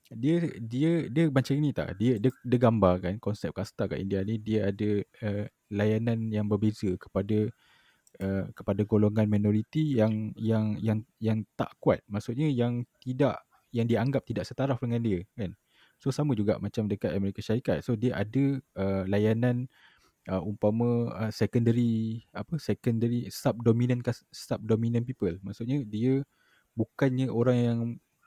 [0.10, 1.94] dia dia dia macam ni tak?
[2.02, 4.90] Dia dia, dia gambarkan konsep kasta kat India ni dia ada
[5.22, 7.46] uh, layanan yang berbeza kepada
[8.26, 12.02] uh, kepada golongan minoriti yang yang yang yang tak kuat.
[12.10, 13.38] Maksudnya yang tidak
[13.74, 15.58] yang dianggap tidak setaraf dengan dia kan?
[16.04, 17.82] So sama juga macam dekat Amerika Syarikat.
[17.82, 19.72] So dia ada uh, layanan
[20.28, 25.32] uh, umpama uh, secondary apa secondary subdominant subdominant people.
[25.40, 26.22] Maksudnya dia
[26.76, 27.80] bukannya orang yang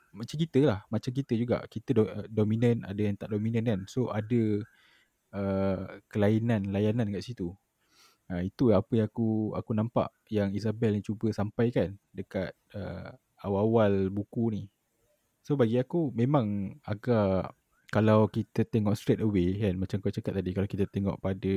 [0.09, 0.79] macam kita lah.
[0.89, 1.61] Macam kita juga.
[1.69, 3.79] Kita do, uh, dominan ada yang tak dominan kan?
[3.85, 4.41] So ada
[5.37, 7.53] uh, kelainan layanan kat situ.
[8.27, 14.11] Uh, itu apa yang aku aku nampak yang Isabel ni cuba sampaikan dekat uh, awal-awal
[14.11, 14.63] buku ni
[15.47, 17.55] So bagi aku memang agak
[17.87, 21.55] kalau kita tengok straight away kan macam kau cakap tadi kalau kita tengok pada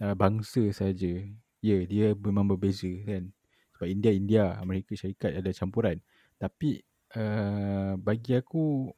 [0.00, 1.12] uh, bangsa saja
[1.60, 3.28] ya yeah, dia memang berbeza kan.
[3.76, 6.00] Sebab India India Amerika Syarikat ada campuran.
[6.40, 6.80] Tapi
[7.20, 8.88] uh, bagi aku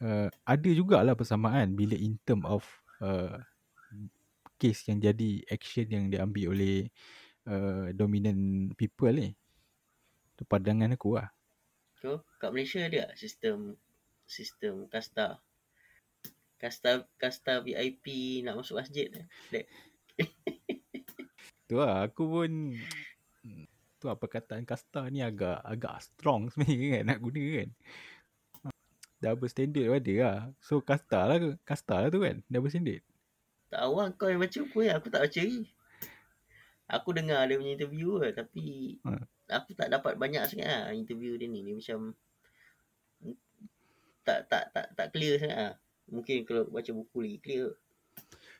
[0.00, 2.64] uh, ada jugalah persamaan bila in term of
[3.04, 3.36] uh,
[4.56, 6.88] case yang jadi action yang diambil oleh
[7.52, 9.36] uh, dominant people ni.
[10.40, 11.28] Tu pandangan aku lah
[11.98, 13.74] So, kat Malaysia ada tak sistem
[14.28, 15.42] sistem kasta?
[16.58, 18.06] kasta kasta VIP
[18.42, 19.06] nak masuk masjid.
[19.54, 19.66] Dek.
[21.70, 22.74] Tu lah aku pun
[23.98, 27.68] tu apa perkataan kasta ni agak agak strong sebenarnya kan nak guna kan.
[29.18, 30.38] Double standard ada lah.
[30.58, 33.02] So kasta lah kasta lah tu kan double standard.
[33.70, 34.90] Tak awak kau yang baca buku ni.
[34.90, 35.60] Aku tak baca ni.
[36.88, 38.34] Aku dengar dia punya interview lah.
[38.34, 39.22] Tapi Ha.
[39.48, 41.64] Aku tak dapat banyak sangat lah interview dia ni.
[41.64, 42.00] Dia macam
[44.22, 45.74] tak tak tak tak clear sangat lah.
[46.08, 47.68] Mungkin kalau baca buku lagi clear.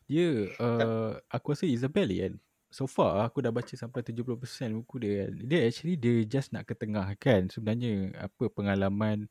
[0.09, 2.35] Dia uh, aku rasa Isabel kan.
[2.69, 4.37] So far aku dah baca sampai 70%
[4.85, 5.31] buku dia kan.
[5.45, 9.29] Dia actually dia just nak ketengahkan sebenarnya apa pengalaman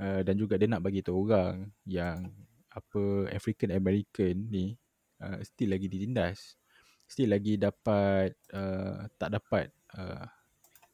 [0.00, 2.32] uh, dan juga dia nak bagi tahu orang yang
[2.72, 4.76] apa African American ni
[5.20, 6.56] uh, still lagi ditindas.
[7.04, 10.24] Still lagi dapat uh, tak dapat uh,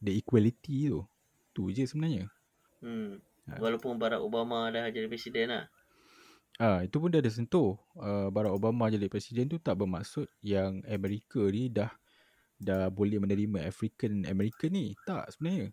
[0.02, 1.02] the equality tu.
[1.54, 2.30] Tu je sebenarnya.
[2.82, 3.18] Hmm.
[3.48, 3.58] Ha.
[3.58, 5.64] Walaupun Barack Obama dah jadi presiden lah.
[6.58, 7.78] Ah, itu pun dia ada sentuh.
[7.94, 11.90] Uh, Barack Obama jadi presiden tu tak bermaksud yang Amerika ni dah
[12.58, 14.86] dah boleh menerima African American ni.
[15.06, 15.70] Tak sebenarnya.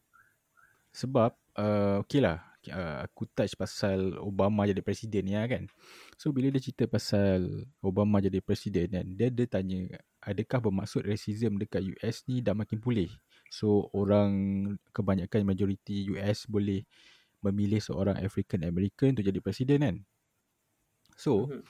[0.94, 5.70] Sebab uh, okey lah uh, aku touch pasal Obama jadi presiden ni lah kan.
[6.18, 11.62] So bila dia cerita pasal Obama jadi presiden kan, dia dia tanya adakah bermaksud racism
[11.62, 13.12] dekat US ni dah makin pulih.
[13.50, 14.32] So orang
[14.92, 16.84] kebanyakan majoriti US boleh
[17.46, 19.96] memilih seorang African American untuk jadi presiden kan.
[21.16, 21.62] So Mhm.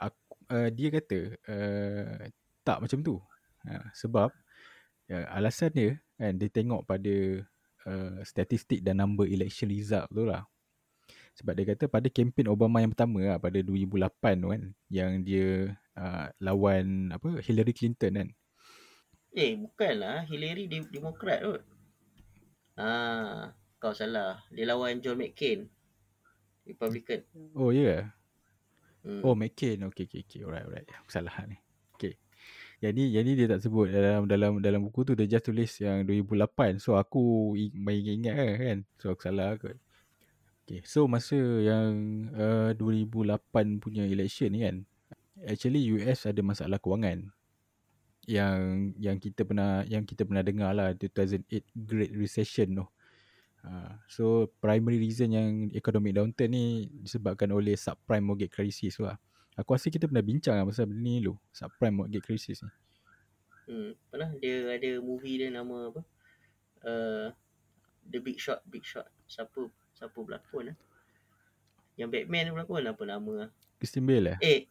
[0.00, 1.18] aku, uh, dia kata
[1.50, 2.20] uh,
[2.64, 3.16] tak macam tu.
[3.66, 4.30] Uh, sebab
[5.10, 7.14] uh, alasan dia kan dia tengok pada
[7.86, 10.46] uh, statistik dan number election result tu lah.
[11.36, 15.76] Sebab dia kata pada kempen Obama yang pertama lah pada 2008 tu kan yang dia
[15.98, 18.28] uh, lawan apa Hillary Clinton kan.
[19.36, 20.24] Eh, bukanlah.
[20.24, 21.62] Hillary di- Demokrat kot.
[22.80, 24.40] Ah, kau salah.
[24.48, 25.68] Dia lawan John McCain.
[26.64, 27.20] Republican.
[27.52, 27.84] Oh ya.
[27.84, 28.02] Yeah.
[29.04, 29.20] Hmm.
[29.22, 29.84] Oh McCain.
[29.92, 30.40] Okay okay okay.
[30.40, 30.88] Alright alright.
[30.88, 31.60] Aku salah ni.
[31.94, 32.16] Okay.
[32.80, 35.70] Yang ni, yang ni dia tak sebut dalam dalam dalam buku tu dia just tulis
[35.84, 36.80] yang 2008.
[36.80, 38.78] So aku main ingat kan, kan.
[38.96, 39.76] So aku salah kot.
[40.64, 40.80] Okay.
[40.88, 41.92] So masa yang
[42.34, 44.76] uh, 2008 punya election ni kan.
[45.44, 47.35] Actually US ada masalah kewangan.
[48.26, 48.58] Yang
[48.98, 52.86] yang kita pernah yang kita pernah dengar lah 2008 Great Recession tu.
[53.66, 59.18] Uh, so primary reason yang economic downturn ni disebabkan oleh subprime mortgage crisis tu lah.
[59.58, 61.34] Aku rasa kita pernah bincang lah pasal benda ni dulu.
[61.50, 62.70] Subprime mortgage crisis ni.
[63.66, 63.90] Hmm.
[64.10, 66.02] Pernah dia ada movie dia nama apa?
[66.86, 67.26] Uh,
[68.06, 69.10] The Big Shot, Big Shot.
[69.26, 69.66] Siapa
[69.98, 70.76] siapa berlakon eh?
[71.98, 73.32] Yang Batman berlakon apa nama?
[73.46, 73.50] ah?
[73.82, 74.38] Christian Bale lah.
[74.38, 74.70] Eh,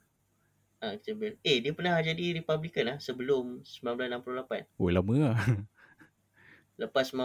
[0.93, 1.37] Bale.
[1.41, 4.69] Eh, dia pernah jadi Republican lah sebelum 1968.
[4.77, 5.37] Oh lama lah.
[6.81, 7.15] Lepas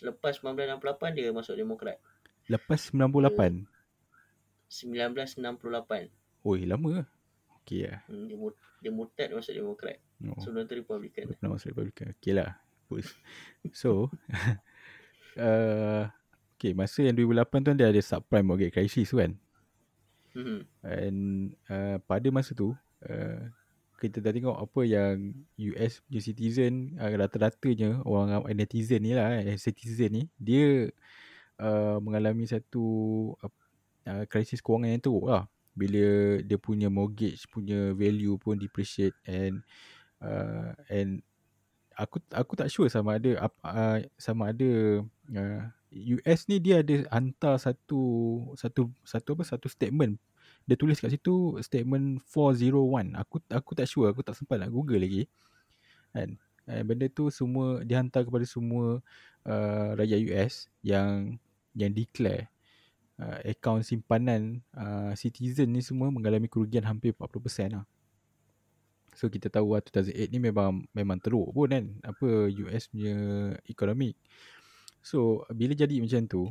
[0.00, 1.98] lepas 1968 dia masuk Demokrat.
[2.46, 3.66] Lepas 98.
[4.70, 6.46] 1968.
[6.46, 7.06] Oi lama lah.
[7.60, 8.00] Okay lah.
[8.06, 9.98] Hmm, dia, mut, dia murtad masuk Demokrat.
[10.22, 11.26] Oh, Sebelum tu Republican.
[11.26, 12.14] dia pernah masuk Republican.
[12.16, 12.50] Okay lah.
[13.70, 14.10] So,
[15.38, 16.10] uh,
[16.58, 19.38] okay masa yang 2008 tu dia ada subprime mortgage crisis tu kan.
[20.34, 20.62] Hmm.
[20.86, 21.18] And
[21.66, 22.74] uh, pada masa tu
[23.06, 23.48] uh,
[24.00, 29.44] kita dah tengok apa yang US punya citizen uh, rata-ratanya orang ram- netizen ni lah
[29.44, 30.88] eh, citizen ni dia
[31.60, 32.84] uh, mengalami satu
[33.44, 35.44] uh, krisis kewangan yang teruk lah.
[35.76, 39.62] Bila dia punya mortgage punya value pun depreciate and
[40.24, 41.22] uh, and
[41.94, 45.04] aku aku tak sure sama ada ap- uh, sama ada
[45.36, 45.62] uh,
[46.16, 48.02] US ni dia ada hantar satu
[48.56, 50.16] satu satu apa satu statement
[50.68, 55.00] dia tulis kat situ statement 401 aku aku tak sure aku tak sempat nak google
[55.00, 55.26] lagi.
[56.14, 56.38] Kan?
[56.70, 59.02] Eh, benda tu semua dihantar kepada semua
[59.42, 61.40] uh, rakyat US yang
[61.74, 62.46] yang declare
[63.18, 67.84] uh, akaun simpanan uh, citizen ni semua mengalami kerugian hampir 40% lah.
[69.18, 73.16] So kita tahu lah 2008 ni memang memang teruk pun kan apa US punya
[73.66, 74.14] ekonomi.
[75.02, 76.42] So bila jadi macam tu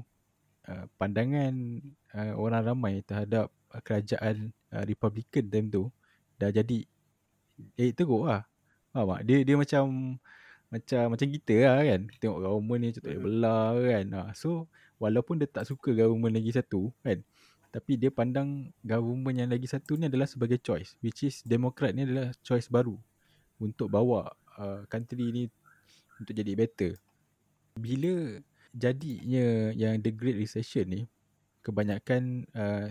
[0.70, 1.54] uh, pandangan
[2.14, 5.84] uh, orang ramai terhadap uh, kerajaan uh, Republican time tu
[6.38, 6.86] dah jadi
[7.76, 8.48] eh teruk lah.
[8.94, 9.22] Faham tak?
[9.28, 9.84] Dia dia macam
[10.70, 12.02] macam macam kita lah kan.
[12.22, 13.26] Tengok government ni macam tak boleh Mhm.
[13.28, 14.06] belah kan.
[14.14, 14.50] Ha, so
[15.02, 17.20] walaupun dia tak suka government lagi satu kan.
[17.70, 20.98] Tapi dia pandang government yang lagi satu ni adalah sebagai choice.
[21.06, 22.98] Which is Democrat ni adalah choice baru.
[23.62, 25.44] Untuk bawa uh, country ni
[26.18, 26.98] untuk jadi better.
[27.78, 28.42] Bila
[28.76, 31.02] jadinya yang the Great Recession ni,
[31.66, 32.90] kebanyakan uh,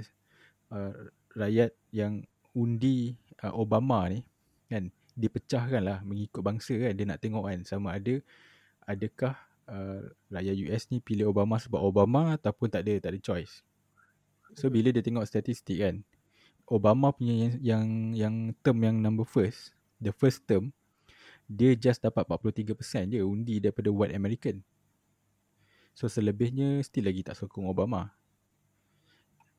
[0.72, 0.94] uh,
[1.34, 4.22] rakyat yang undi uh, Obama ni
[4.68, 6.92] kan dipecahkan lah mengikut bangsa kan.
[6.94, 8.20] Dia nak tengok kan sama ada
[8.86, 9.34] adakah
[9.68, 13.62] uh, rakyat US ni pilih Obama sebab Obama ataupun tak ada tak ada choice.
[14.56, 16.00] So bila dia tengok statistik kan
[16.68, 20.72] Obama punya yang yang yang term yang number first, the first term
[21.48, 22.76] dia just dapat 43%
[23.08, 24.60] je undi daripada white American.
[25.98, 28.14] So selebihnya still lagi tak sokong Obama.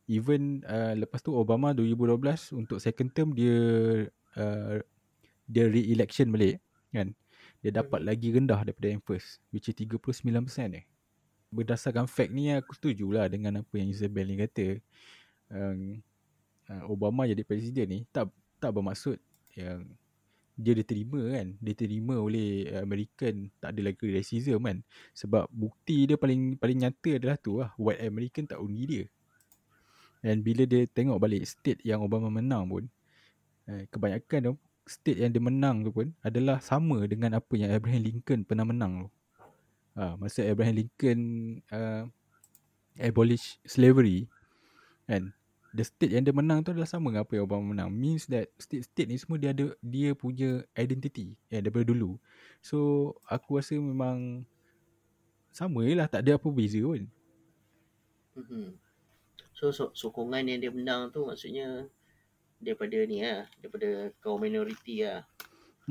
[0.08, 3.60] Even uh, lepas tu Obama 2012 untuk second term dia
[4.40, 4.80] uh,
[5.44, 6.64] dia re-election balik
[6.96, 7.12] kan.
[7.60, 8.08] Dia dapat Mhm.
[8.08, 10.88] lagi rendah daripada yang first which is 39% eh.
[11.52, 14.80] Berdasarkan fact ni aku setujulah dengan apa yang Isabel ni kata.
[15.52, 16.00] Um,
[16.72, 18.32] uh, Obama jadi presiden ni tak
[18.64, 19.20] tak bermaksud
[19.60, 19.84] yang
[20.60, 21.48] dia diterima kan.
[21.64, 24.84] Diterima oleh American tak ada lagi racism kan.
[25.16, 27.72] Sebab bukti dia paling paling nyata adalah tu lah.
[27.80, 29.06] White American tak undi dia.
[30.20, 32.84] Dan bila dia tengok balik state yang Obama menang pun
[33.72, 38.44] eh, kebanyakan state yang dia menang tu pun adalah sama dengan apa yang Abraham Lincoln
[38.44, 39.10] pernah menang tu.
[39.96, 41.20] Ha, masa Abraham Lincoln
[41.72, 42.04] uh,
[43.00, 44.28] abolish slavery
[45.08, 45.32] kan
[45.76, 48.50] the state yang dia menang tu adalah sama dengan apa yang Obama menang means that
[48.58, 52.18] state-state ni semua dia ada dia punya identity ya daripada dulu
[52.60, 54.42] so aku rasa memang
[55.54, 57.06] sama je lah tak ada apa beza pun
[58.40, 58.80] Mhm.
[59.52, 61.92] So, so sokongan yang dia menang tu maksudnya
[62.64, 65.28] daripada ni lah, daripada kaum minoriti lah.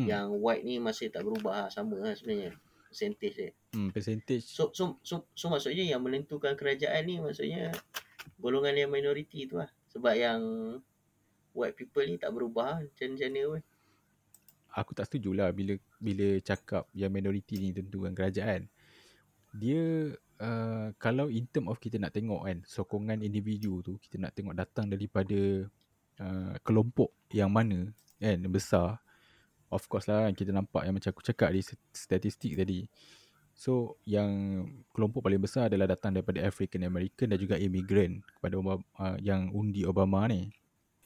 [0.01, 0.09] hmm.
[0.09, 2.57] Yang white ni masih tak berubah lah, sama lah sebenarnya.
[2.89, 3.51] Percentage dia.
[3.77, 7.77] hmm, percentage So, so, so, so maksudnya yang menentukan kerajaan ni maksudnya
[8.37, 9.71] golongan yang minoriti tu lah.
[9.89, 10.41] Sebab yang
[11.57, 13.63] white people ni tak berubah lah macam-macam mana pun.
[14.79, 18.71] aku tak setuju lah bila bila cakap yang minoriti ni tentukan kerajaan.
[19.57, 24.37] Dia uh, kalau in term of kita nak tengok kan sokongan individu tu kita nak
[24.39, 25.67] tengok datang daripada
[26.23, 27.91] uh, kelompok yang mana
[28.23, 29.03] kan besar.
[29.69, 31.61] Of course lah kita nampak yang macam aku cakap di
[31.93, 32.87] statistik tadi.
[33.59, 34.31] So yang
[34.95, 39.51] kelompok paling besar adalah datang daripada African American dan juga immigrant kepada Obama, uh, yang
[39.51, 40.55] undi Obama ni.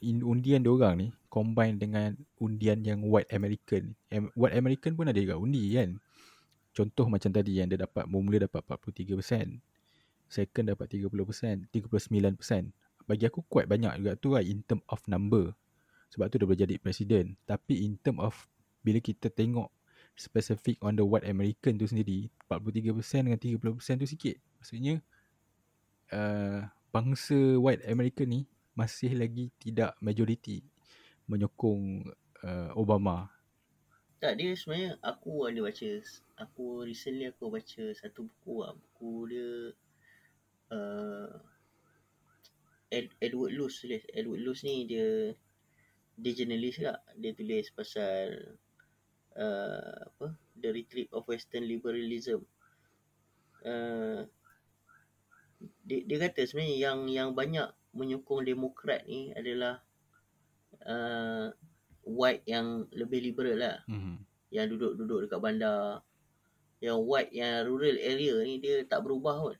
[0.05, 3.97] In, undian dia orang ni combine dengan undian yang white American.
[4.13, 5.97] Em, white American pun ada juga undi kan.
[6.77, 9.57] Contoh macam tadi yang dia dapat mula dapat 43%.
[10.29, 12.69] Second dapat 30%, 39%.
[13.09, 15.57] Bagi aku quite banyak juga tu lah in term of number.
[16.13, 17.33] Sebab tu dia boleh jadi presiden.
[17.49, 18.45] Tapi in term of
[18.85, 19.73] bila kita tengok
[20.13, 25.01] specific on the white American tu sendiri 43% dengan 30% tu sikit maksudnya
[26.13, 28.41] uh, bangsa white American ni
[28.73, 30.65] masih lagi tidak majority
[31.29, 32.05] menyokong
[32.45, 33.33] uh, Obama
[34.23, 35.89] Tak, dia sebenarnya aku ada baca,
[36.39, 38.71] aku recently aku baca satu buku lah.
[38.71, 39.51] Buku dia
[40.71, 41.27] uh,
[42.87, 43.83] Ed, Edward Luce.
[44.15, 45.35] Edward Luce ni dia
[46.15, 47.03] dia jurnalis juga.
[47.19, 48.55] Dia tulis pasal
[49.37, 52.45] uh, apa The Retreat of Western Liberalism.
[53.63, 54.27] Uh,
[55.87, 59.79] dia, dia kata sebenarnya yang yang banyak menyokong Demokrat ni adalah
[60.83, 61.47] uh,
[62.03, 63.77] white yang lebih liberal lah.
[63.87, 64.15] mm-hmm.
[64.53, 66.03] Yang duduk-duduk dekat bandar.
[66.83, 69.57] Yang white yang rural area ni dia tak berubah pun.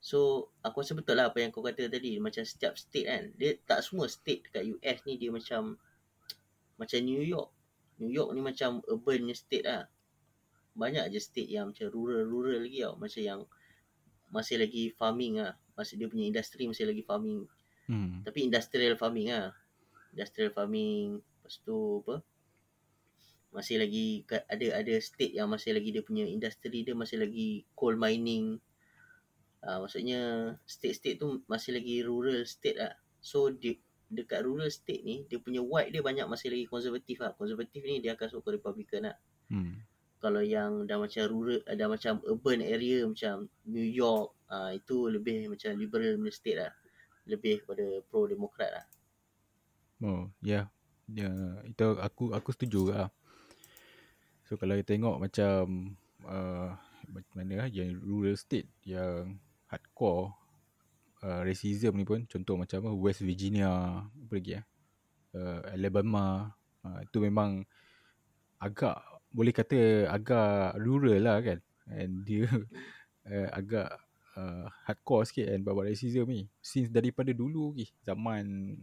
[0.00, 3.60] So aku rasa betul lah apa yang kau kata tadi Macam setiap state kan Dia
[3.68, 5.76] tak semua state dekat US ni dia macam
[6.80, 7.52] Macam New York
[8.00, 9.84] New York ni macam urban punya state lah.
[10.72, 12.96] Banyak je state yang macam rural-rural lagi tau.
[12.96, 13.42] Macam yang
[14.30, 15.58] Masih lagi farming lah.
[15.74, 17.50] Masih dia punya industri masih lagi farming.
[17.90, 18.22] Hmm.
[18.22, 19.52] Tapi industrial farming lah.
[20.14, 22.22] Industrial farming Lepas tu apa?
[23.50, 27.98] Masih lagi Ada ada state yang masih lagi Dia punya industri dia masih lagi Coal
[27.98, 28.62] mining.
[29.66, 32.94] Uh, Maksudnya State-state tu Masih lagi rural state lah.
[33.18, 37.32] So di, Dekat rural state ni Dia punya white dia banyak Masih lagi konservatif lah
[37.38, 39.16] Konservatif ni dia akan sokong Republican lah
[39.50, 39.82] Hmm.
[40.22, 45.50] kalau yang dah macam rural dah macam urban area macam New York ah itu lebih
[45.50, 46.70] macam liberal punya state lah
[47.26, 48.86] lebih kepada pro demokrat lah
[50.00, 50.70] Oh, ya.
[51.10, 51.28] Yeah.
[51.28, 51.32] Ya,
[51.66, 53.08] itu aku aku setuju lah.
[54.46, 56.72] So kalau kita tengok macam uh,
[57.34, 60.30] mana lah yang rural state yang hardcore
[61.24, 63.70] uh, racism ni pun contoh macam apa West Virginia
[64.04, 64.64] apa lagi eh?
[65.30, 66.50] Uh, Alabama
[66.82, 67.62] uh, itu memang
[68.58, 68.98] agak
[69.30, 71.58] boleh kata agak rural lah kan?
[71.90, 72.50] And dia
[73.26, 73.94] uh, agak
[74.36, 76.50] uh, hardcore sikit kan babat racism ni.
[76.58, 78.74] Since daripada dulu lagi zaman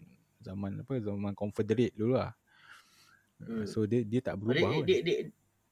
[0.42, 2.32] zaman apa zaman confederate dulu lah.
[3.38, 3.62] Hmm.
[3.62, 3.66] Hmm.
[3.70, 4.86] so dia dia tak Oh, dia, berubah pun.
[4.90, 5.18] dia, dia,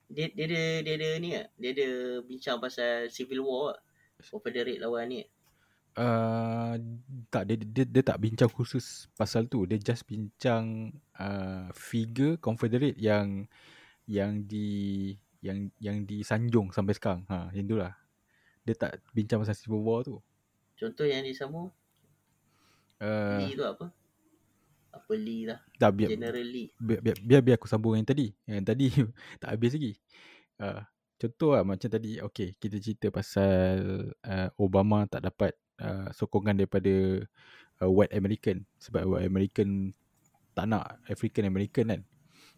[0.05, 1.89] dia, dia, ada dia ada ni ah dia ada
[2.21, 3.73] bincang pasal civil war
[4.29, 5.25] confederate lawan ni
[5.95, 6.75] Uh,
[7.31, 12.99] tak dia, dia dia tak bincang khusus pasal tu dia just bincang uh, figure confederate
[12.99, 13.47] yang
[14.03, 17.95] yang di yang yang disanjung sampai sekarang ha yang tu lah
[18.67, 20.19] dia tak bincang pasal civil war tu
[20.75, 21.71] contoh yang disambung
[22.99, 23.87] uh, Lee tu apa
[24.95, 25.59] apa Lee lah.
[25.75, 26.71] Tak biar, General Lee.
[26.79, 28.31] biar, biar, biar, biar aku sambung yang tadi.
[28.47, 28.87] Yang tadi
[29.43, 29.93] tak habis lagi.
[30.55, 30.81] Uh,
[31.19, 32.11] contoh lah macam tadi.
[32.23, 33.75] Okay, kita cerita pasal
[34.23, 35.51] uh, Obama tak dapat
[35.81, 37.23] uh, sokongan daripada
[37.81, 38.63] uh, white American.
[38.79, 39.91] Sebab white American
[40.55, 42.01] tak nak African American kan.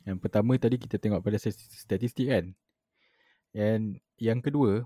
[0.06, 2.54] Yang pertama tadi kita tengok pada statistik kan.
[3.58, 4.86] And yang kedua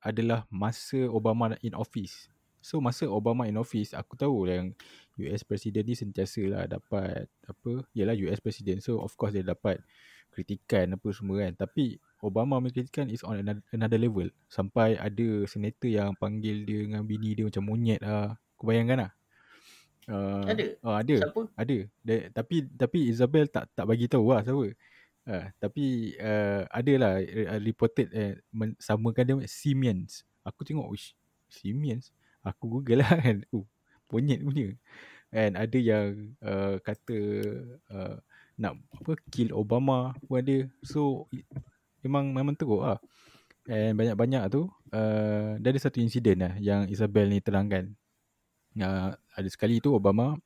[0.00, 2.30] adalah masa Obama in office.
[2.58, 4.74] So masa Obama in office aku tahu yang
[5.18, 9.78] US President ni sentiasa lah dapat apa Yalah US President So of course dia dapat
[10.38, 13.42] kritikan apa semua kan Tapi Obama punya kritikan is on
[13.74, 18.70] another level Sampai ada senator yang panggil dia dengan bini dia macam monyet lah Kau
[18.70, 19.12] bayangkan lah
[20.08, 20.66] Uh, ada.
[20.80, 21.16] Oh, ada.
[21.20, 21.42] Siapa?
[21.52, 21.78] Ada.
[22.00, 24.72] De, tapi tapi Isabel tak tak bagi tahu lah siapa.
[25.28, 28.32] Uh, tapi uh, ada lah uh, reported uh,
[28.80, 30.24] samakan dia Siemens.
[30.48, 31.12] Aku tengok wish
[31.52, 32.08] Siemens.
[32.40, 33.44] Aku google lah kan.
[33.52, 33.68] Uh,
[34.08, 34.72] monyet punya.
[35.28, 37.20] And ada yang uh, kata
[37.92, 38.16] uh,
[38.58, 40.66] nak apa kill Obama pun ada.
[40.82, 41.30] So
[42.02, 42.98] memang memang teruk lah.
[43.68, 47.92] And banyak-banyak tu uh, ada satu insiden lah yang Isabel ni terangkan
[48.80, 50.36] uh, ada sekali tu Obama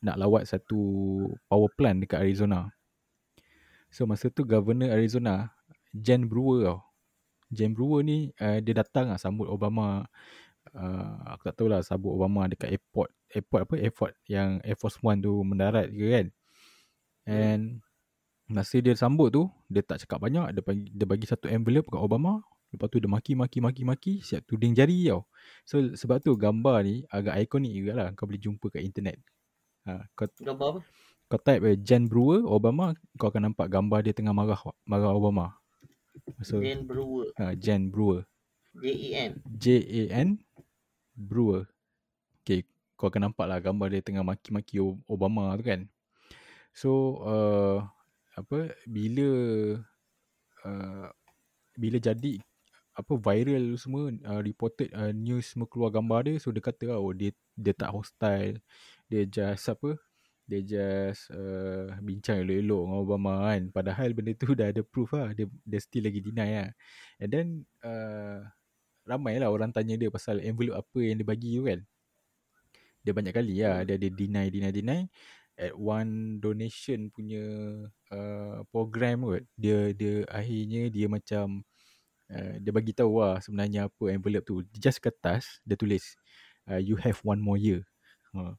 [0.00, 0.80] nak lawat satu
[1.48, 2.68] power plant dekat Arizona.
[3.88, 5.54] So masa tu governor Arizona
[5.94, 6.80] Jen Brewer tau.
[7.54, 10.02] Jen Brewer ni uh, dia datang lah sambut Obama
[10.74, 14.98] uh, aku tak tahu lah sambut Obama dekat airport airport apa airport yang Air Force
[15.04, 16.26] One tu mendarat ke kan.
[17.26, 17.82] And
[18.46, 21.98] masa dia sambut tu dia tak cakap banyak dia bagi dia bagi satu envelope kat
[21.98, 22.38] Obama
[22.74, 25.22] Lepas tu dia maki maki maki maki siap tuding jari tau.
[25.62, 29.16] So sebab tu gambar ni agak ikonik juga lah kau boleh jumpa kat internet.
[29.86, 30.80] Ha, kau, gambar apa?
[31.30, 35.54] Kau type eh, Jan Brewer Obama kau akan nampak gambar dia tengah marah marah Obama.
[36.42, 37.30] So, Jan Brewer.
[37.38, 38.26] Ha, Jan Brewer.
[38.76, 39.40] J-A-N.
[39.46, 40.28] J-A-N
[41.16, 41.70] Brewer.
[42.42, 42.66] Okay,
[42.98, 45.86] kau akan nampak lah gambar dia tengah maki-maki Obama tu kan.
[46.76, 47.88] So, uh,
[48.36, 49.28] apa, bila
[50.60, 51.08] uh,
[51.72, 52.36] bila jadi
[52.96, 57.12] apa viral semua uh, reported uh, news semua keluar gambar dia so dia kata oh
[57.16, 58.60] dia dia tak hostile.
[59.08, 59.96] Dia just apa
[60.46, 63.62] dia just uh, bincang elok-elok dengan Obama kan.
[63.72, 65.32] Padahal benda tu dah ada proof lah.
[65.32, 66.70] Dia, dia still lagi deny lah.
[67.18, 67.46] And then
[67.82, 68.46] uh,
[69.08, 71.80] ramai lah orang tanya dia pasal envelope apa yang dia bagi tu kan.
[73.00, 73.80] Dia banyak kali lah.
[73.82, 75.00] Dia ada deny deny deny
[75.56, 77.44] at one donation punya
[78.12, 81.64] uh, program kot dia dia akhirnya dia macam
[82.26, 84.58] Uh, dia bagi tahu lah sebenarnya apa envelope tu.
[84.74, 86.18] Just kertas, dia tulis
[86.66, 87.86] uh, you have one more year.
[88.34, 88.58] Uh.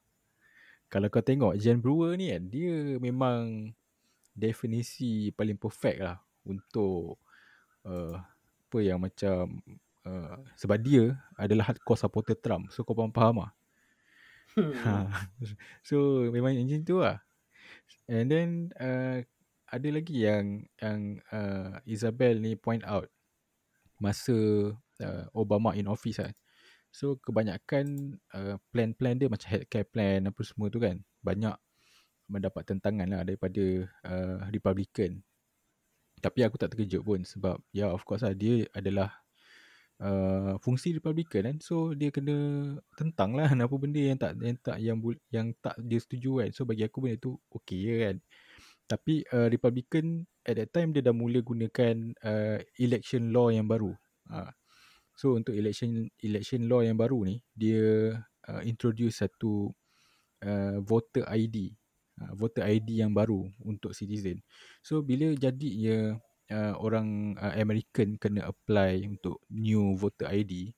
[0.88, 3.76] Kalau kau tengok Jen Brewer ni kan, dia memang
[4.32, 6.16] definisi paling perfect lah
[6.48, 7.20] untuk
[7.84, 8.16] uh,
[8.68, 9.60] apa yang macam
[10.08, 12.72] uh, sebab dia adalah hardcore supporter Trump.
[12.72, 13.52] So kau faham-faham lah.
[14.58, 15.14] Hmm.
[15.88, 17.22] so memang macam tu lah.
[18.10, 18.50] And then
[18.82, 19.22] uh,
[19.70, 23.12] ada lagi yang yang uh, Isabel ni point out
[24.02, 24.34] masa
[25.04, 26.34] uh, Obama in office kan.
[26.90, 31.04] So kebanyakan uh, plan-plan dia macam healthcare plan apa semua tu kan.
[31.22, 31.56] Banyak
[32.28, 35.22] mendapat tentangan lah daripada uh, Republican.
[36.18, 39.14] Tapi aku tak terkejut pun sebab ya yeah, of course lah dia adalah
[40.02, 41.58] uh, fungsi Republican kan.
[41.62, 42.36] So dia kena
[42.98, 44.98] tentang lah apa benda yang tak yang tak yang,
[45.34, 46.50] yang tak dia setuju kan.
[46.54, 48.18] So bagi aku benda tu okey je kan.
[48.88, 53.92] Tapi uh, Republican at that time dia dah mula gunakan uh, election law yang baru.
[54.32, 54.52] Uh,
[55.18, 58.16] so untuk election election law yang baru ni dia
[58.48, 59.76] uh, introduce satu
[60.46, 61.76] uh, voter ID.
[62.18, 64.40] Uh, voter ID yang baru untuk citizen.
[64.82, 66.18] So bila jadinya
[66.52, 70.72] uh, orang uh, American kena apply untuk new voter ID.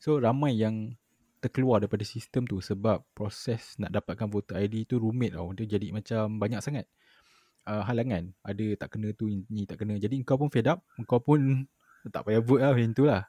[0.00, 0.96] So ramai yang
[1.40, 5.52] terkeluar daripada sistem tu sebab proses nak dapatkan voter ID tu rumit tau.
[5.56, 6.84] Dia jadi macam banyak sangat
[7.68, 8.32] uh, halangan.
[8.44, 9.96] Ada tak kena tu, ni tak kena.
[9.96, 10.84] Jadi kau pun fed up.
[11.08, 11.64] Kau pun
[12.08, 13.22] tak payah vote lah macam tu lah.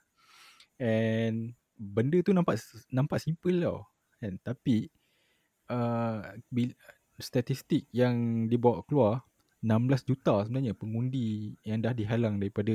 [0.79, 2.59] And benda tu nampak
[2.91, 3.87] nampak simple tau.
[4.19, 4.39] Kan?
[4.43, 4.87] Tapi
[5.71, 6.23] uh,
[7.19, 9.23] statistik yang dibawa keluar
[9.61, 12.73] 16 juta sebenarnya pengundi yang dah dihalang daripada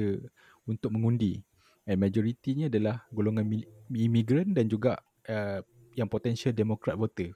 [0.70, 1.42] untuk mengundi.
[1.86, 3.46] And majoritinya adalah golongan
[3.90, 5.62] imigran dan juga uh,
[5.98, 7.34] yang potential Democrat voter.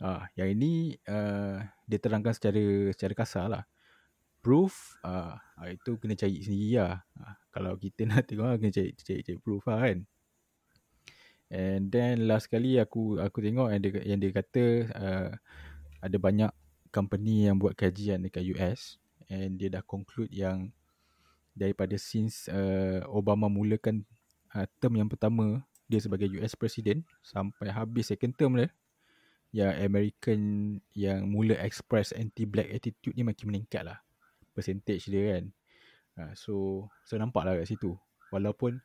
[0.00, 3.64] Uh, yang ini uh, dia terangkan secara secara kasar lah.
[4.44, 5.36] Proof uh,
[5.68, 7.00] itu kena cari sendiri lah.
[7.16, 9.98] Uh, kalau kita nak tengok lah, kena cari, cari, cari proof lah kan.
[11.52, 14.64] And then last kali aku aku tengok yang dia, yang dia kata
[14.96, 15.30] uh,
[16.00, 16.52] ada banyak
[16.92, 19.00] company yang buat kajian dekat US
[19.32, 20.70] and dia dah conclude yang
[21.56, 24.04] daripada since uh, Obama mulakan
[24.52, 28.68] uh, term yang pertama dia sebagai US President sampai habis second term dia
[29.52, 30.40] yang American
[30.96, 34.00] yang mula express anti-black attitude ni makin meningkat lah.
[34.56, 35.44] Percentage dia kan.
[36.16, 36.52] Uh, so,
[37.04, 37.92] so nampak lah kat situ.
[38.32, 38.80] Walaupun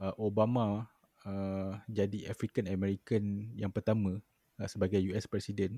[0.00, 0.88] uh, Obama
[1.28, 4.24] uh, jadi African American yang pertama
[4.56, 5.76] uh, sebagai US President,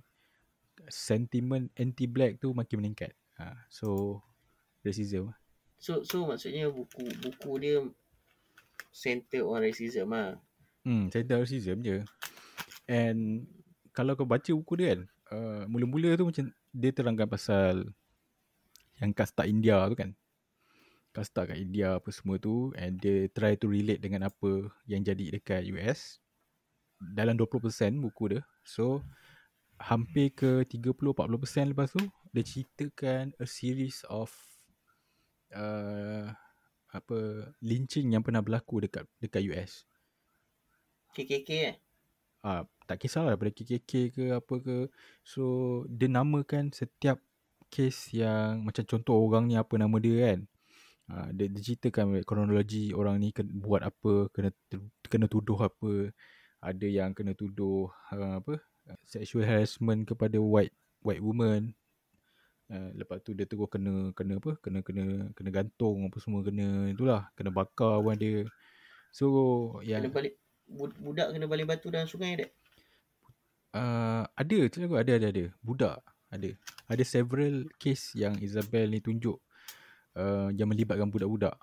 [0.89, 3.13] sentiment anti-black tu makin meningkat.
[3.37, 3.89] Uh, so,
[4.83, 5.31] racism.
[5.83, 7.83] So so maksudnya buku buku dia
[8.95, 10.39] center on racism lah.
[10.87, 12.07] Hmm, center racism je.
[12.87, 13.51] And
[13.91, 15.01] kalau kau baca buku dia kan,
[15.35, 17.91] uh, mula-mula tu macam dia terangkan pasal
[19.03, 20.15] yang kasta India tu kan.
[21.11, 25.35] Kasta kat India apa semua tu and dia try to relate dengan apa yang jadi
[25.35, 26.23] dekat US.
[27.03, 28.43] Dalam 20% buku dia.
[28.63, 29.03] So
[29.83, 34.31] hampir ke 30-40% lepas tu dia ceritakan a series of
[35.53, 36.31] uh,
[36.93, 37.19] apa
[37.65, 39.73] lynching yang pernah berlaku dekat dekat US.
[41.13, 41.77] KKK eh?
[42.43, 44.79] Ah, tak kisahlah daripada KKK ke apa ke.
[45.25, 45.45] So
[45.89, 47.21] dia namakan setiap
[47.73, 50.41] kes yang macam contoh orang ni apa nama dia kan.
[51.13, 54.51] Ah, dia, dia ceritakan kronologi orang ni kena buat apa, kena
[55.05, 56.13] kena tuduh apa.
[56.63, 58.63] Ada yang kena tuduh uh, apa
[59.05, 61.75] sexual harassment kepada white white woman
[62.73, 64.57] Uh, lepas tu dia terus kena kena apa?
[64.65, 68.49] Kena kena kena gantung apa semua kena itulah, kena bakar pun ada.
[69.13, 69.29] So
[69.85, 70.35] yang Kena balik
[70.97, 72.51] budak kena balik batu dalam sungai dek.
[73.77, 75.45] uh, ada tu aku ada ada ada.
[75.61, 76.01] Budak
[76.33, 76.49] ada.
[76.89, 79.37] Ada several case yang Isabel ni tunjuk
[80.17, 81.61] uh, yang melibatkan budak-budak.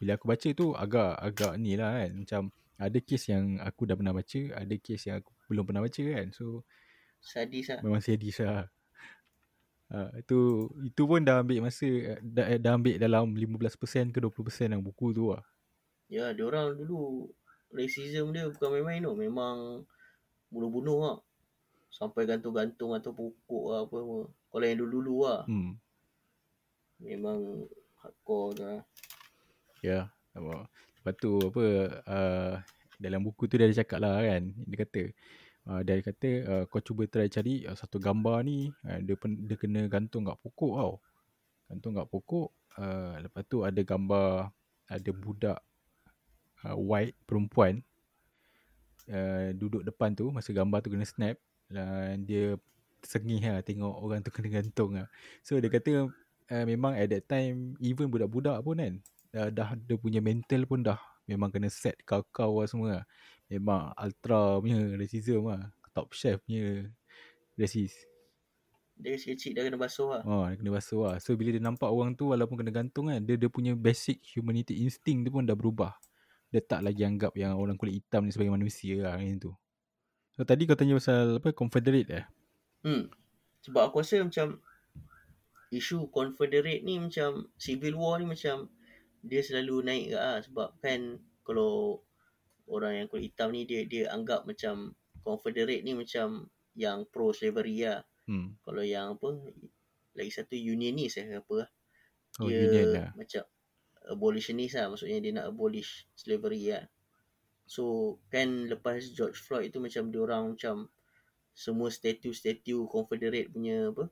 [0.00, 2.10] Bila aku baca tu agak agak ni lah kan.
[2.16, 2.42] Macam
[2.80, 6.26] ada case yang aku dah pernah baca, ada case yang aku belum pernah baca kan.
[6.32, 6.64] So
[7.24, 7.80] Sadis lah.
[7.80, 8.68] memang sadis lah.
[9.92, 10.38] Uh, itu
[10.84, 11.86] itu pun dah ambil masa
[12.24, 15.44] dah, dah ambil dalam 15% ke 20% yang buku tu lah.
[16.08, 17.32] Ya, dia orang dulu
[17.72, 19.12] racism dia bukan main-main tu.
[19.16, 19.86] Memang
[20.52, 21.18] bunuh-bunuh lah.
[21.88, 24.22] Sampai gantung-gantung atau pokok lah apa semua.
[24.50, 25.40] Kalau yang dulu-dulu lah.
[25.48, 25.72] Hmm.
[27.00, 27.68] Memang
[28.02, 28.82] hardcore tu lah.
[29.84, 30.08] Ya.
[30.34, 30.64] Yeah.
[31.04, 31.64] Lepas tu apa
[32.08, 32.54] uh,
[33.04, 34.42] dalam buku tu dia ada cakap lah kan.
[34.64, 35.02] Dia kata
[35.68, 39.44] uh, dia kata uh, kau cuba try cari uh, satu gambar ni uh, dia pen,
[39.44, 40.94] dia kena gantung kat pokok tau.
[41.68, 42.48] Gantung kat pokok.
[42.74, 44.50] Uh, lepas tu ada gambar
[44.90, 45.60] ada budak
[46.66, 47.84] uh, white perempuan
[49.12, 51.36] uh, duduk depan tu masa gambar tu kena snap
[51.70, 52.58] dan dia
[53.04, 55.06] sengih lah tengok orang tu kena gantung lah.
[55.44, 56.08] So dia kata
[56.50, 58.94] uh, memang at that time even budak-budak pun kan
[59.36, 63.04] uh, dah dia punya mental pun dah memang kena set kau-kau lah semua lah.
[63.48, 65.72] Memang ultra punya racism lah.
[65.94, 66.88] Top chef punya
[67.54, 67.96] racist.
[68.94, 70.22] Dia kecil-kecil dah kena basuh lah.
[70.22, 71.16] Oh, dia kena basuh lah.
[71.18, 74.86] So bila dia nampak orang tu walaupun kena gantung kan, dia dia punya basic humanity
[74.86, 75.94] instinct tu pun dah berubah.
[76.54, 79.52] Dia tak lagi anggap yang orang kulit hitam ni sebagai manusia lah macam tu.
[80.34, 82.24] So tadi kau tanya pasal apa Confederate eh?
[82.86, 83.10] Hmm.
[83.66, 84.62] Sebab aku rasa macam
[85.74, 88.70] isu Confederate ni macam Civil War ni macam
[89.24, 90.38] dia selalu naik ke lah.
[90.44, 92.04] Sebab kan kalau
[92.68, 94.92] orang yang kulit hitam ni dia dia anggap macam
[95.24, 98.04] Confederate ni macam yang pro slavery lah.
[98.28, 98.56] Hmm.
[98.60, 99.40] Kalau yang apa
[100.14, 101.70] lagi satu unionist eh apa lah.
[102.42, 103.10] Oh, dia union lah.
[103.16, 103.42] macam
[104.04, 106.84] abolitionist lah maksudnya dia nak abolish slavery lah.
[107.64, 110.92] So kan lepas George Floyd tu macam dia orang macam
[111.54, 114.10] semua statue-statue Confederate punya apa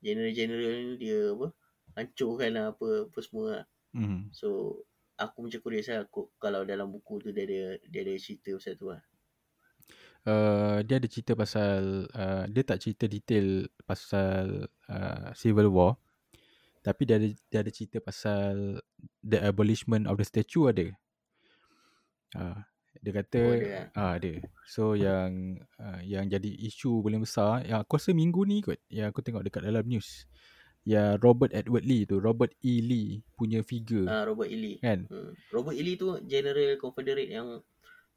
[0.00, 1.52] general-general ni dia apa
[1.98, 3.64] hancurkan lah apa apa semua lah.
[3.94, 4.30] Hmm.
[4.30, 4.80] So
[5.20, 8.74] aku macam curious lah aku, kalau dalam buku tu dia ada dia ada cerita pasal
[8.78, 9.02] tu lah.
[10.20, 15.96] Uh, dia ada cerita pasal uh, dia tak cerita detail pasal uh, civil war
[16.80, 18.80] tapi dia ada dia ada cerita pasal
[19.20, 20.88] the abolishment of the statue ada.
[22.36, 22.60] Uh,
[23.00, 23.86] dia kata Oh, ada, eh?
[23.96, 24.32] ah ada.
[24.68, 29.12] So yang uh, yang jadi isu paling besar yang aku rasa minggu ni kot yang
[29.12, 30.24] aku tengok dekat dalam news.
[30.80, 34.56] Ya Robert Edward Lee tu, Robert E Lee punya figure Ah Robert E.
[34.56, 34.76] Lee.
[34.80, 35.04] kan.
[35.12, 35.36] Hmm.
[35.52, 35.82] Robert E.
[35.84, 37.60] Lee tu general Confederate yang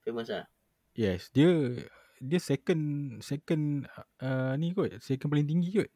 [0.03, 0.47] famous lah.
[0.95, 1.75] Yes, dia
[2.23, 3.83] dia second second
[4.23, 5.91] uh, ni kot, second paling tinggi kot.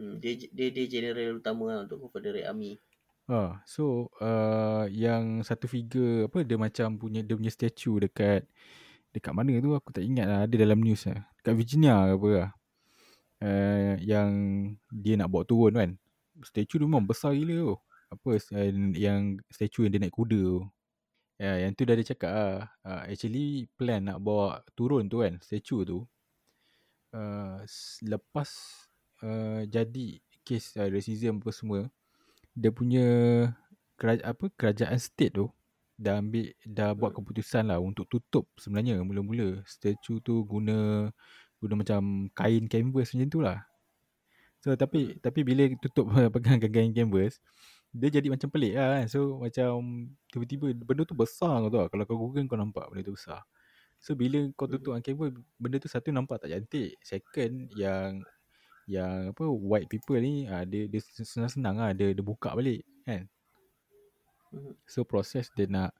[0.00, 0.16] Hmm.
[0.24, 2.80] Dia, dia dia general utama lah untuk Confederate Army.
[3.26, 8.46] Ha, so uh, yang satu figure apa dia macam punya dia punya statue dekat
[9.10, 11.26] dekat mana tu aku tak ingat lah ada dalam news lah.
[11.42, 12.50] Dekat Virginia ke apa lah.
[13.36, 14.30] Uh, yang
[14.88, 15.90] dia nak bawa turun kan.
[16.40, 17.76] Statue tu memang besar gila tu.
[18.12, 20.60] Apa uh, yang statue yang dia naik kuda tu.
[21.36, 22.56] Ya, yang tu dah ada cakap lah.
[22.80, 25.98] Uh, actually plan nak bawa turun tu kan statue tu.
[27.12, 27.60] Uh,
[28.04, 28.50] lepas
[29.24, 31.80] uh, jadi kes uh, racism apa semua
[32.56, 33.06] dia punya
[34.00, 35.48] kerajaan apa kerajaan state tu
[35.96, 37.24] dah ambil dah buat Hmm.
[37.24, 41.08] keputusan lah untuk tutup sebenarnya mula-mula statue tu guna
[41.66, 43.58] guna macam kain canvas macam tu lah.
[44.64, 45.20] So tapi Hmm.
[45.22, 47.38] tapi bila tutup pegang kain canvas
[47.96, 49.04] dia jadi macam pelik lah kan.
[49.08, 49.70] So macam
[50.32, 51.88] tiba-tiba benda tu besar kau tahu tak?
[51.94, 53.40] Kalau kau google kau nampak benda tu besar.
[54.02, 55.00] So bila kau tutup Mhm.
[55.00, 56.98] dengan canvas benda tu satu nampak tak cantik.
[57.02, 58.22] Second yang
[58.86, 63.26] yang apa white people ni ah dia dia senang-senang lah dia dia buka balik kan.
[64.54, 64.74] Mhm.
[64.86, 65.90] So proses dia nak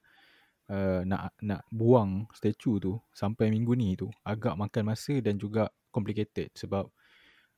[0.71, 5.71] uh, nak nak buang statue tu sampai minggu ni tu agak makan masa dan juga
[5.91, 6.87] complicated sebab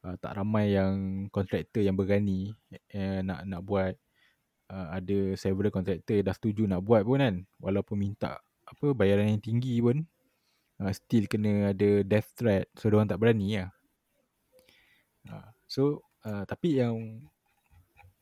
[0.06, 2.54] uh, tak ramai yang kontraktor yang berani
[2.94, 3.94] uh, nak nak buat
[4.72, 8.38] uh, ada several kontraktor dah setuju nak buat pun kan walaupun minta
[8.70, 10.06] apa bayaran yang tinggi pun
[10.82, 13.70] uh, still kena ada death threat so orang tak berani lah.
[15.30, 15.82] Uh, so
[16.24, 17.26] uh, tapi yang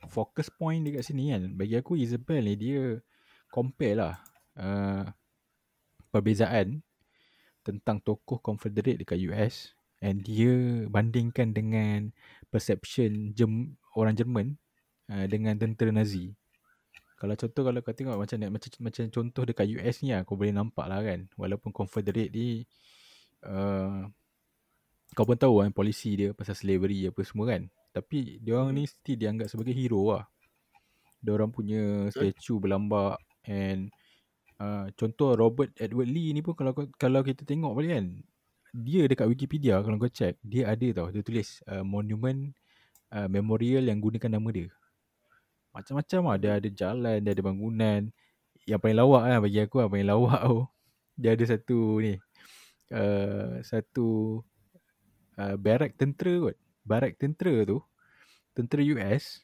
[0.07, 3.01] focus point dekat sini kan bagi aku Isabel ni dia
[3.51, 4.15] compare lah
[4.57, 5.05] uh,
[6.11, 6.81] perbezaan
[7.61, 12.13] tentang tokoh Confederate dekat US and dia bandingkan dengan
[12.47, 14.47] perception Jem, orang Jerman
[15.11, 16.33] uh, dengan tentera Nazi.
[17.17, 20.53] Kalau contoh kalau kau tengok macam macam macam contoh dekat US ni lah kau boleh
[20.53, 22.61] nampak lah kan walaupun Confederate ni
[23.41, 24.05] uh,
[25.17, 27.65] kau pun tahu kan polisi dia pasal slavery apa semua kan.
[27.89, 30.29] Tapi dia orang ni still dianggap sebagai hero lah.
[31.17, 33.17] Dia orang punya statue berlambak
[33.49, 33.89] and
[34.61, 38.07] uh, contoh Robert Edward Lee ni pun kalau kalau kita tengok balik kan
[38.75, 42.53] dia dekat Wikipedia kalau kau check dia ada tau dia tulis uh, monument
[43.11, 44.69] uh, memorial yang gunakan nama dia.
[45.71, 48.01] Macam-macam lah dia ada jalan, dia ada bangunan.
[48.67, 50.61] Yang paling lawak lah bagi aku lah paling lawak tu.
[51.17, 52.13] Dia ada satu ni
[52.93, 54.41] uh, satu
[55.39, 56.57] uh, barak tentera kot.
[56.87, 57.77] Barak tentera tu
[58.55, 59.43] tentera US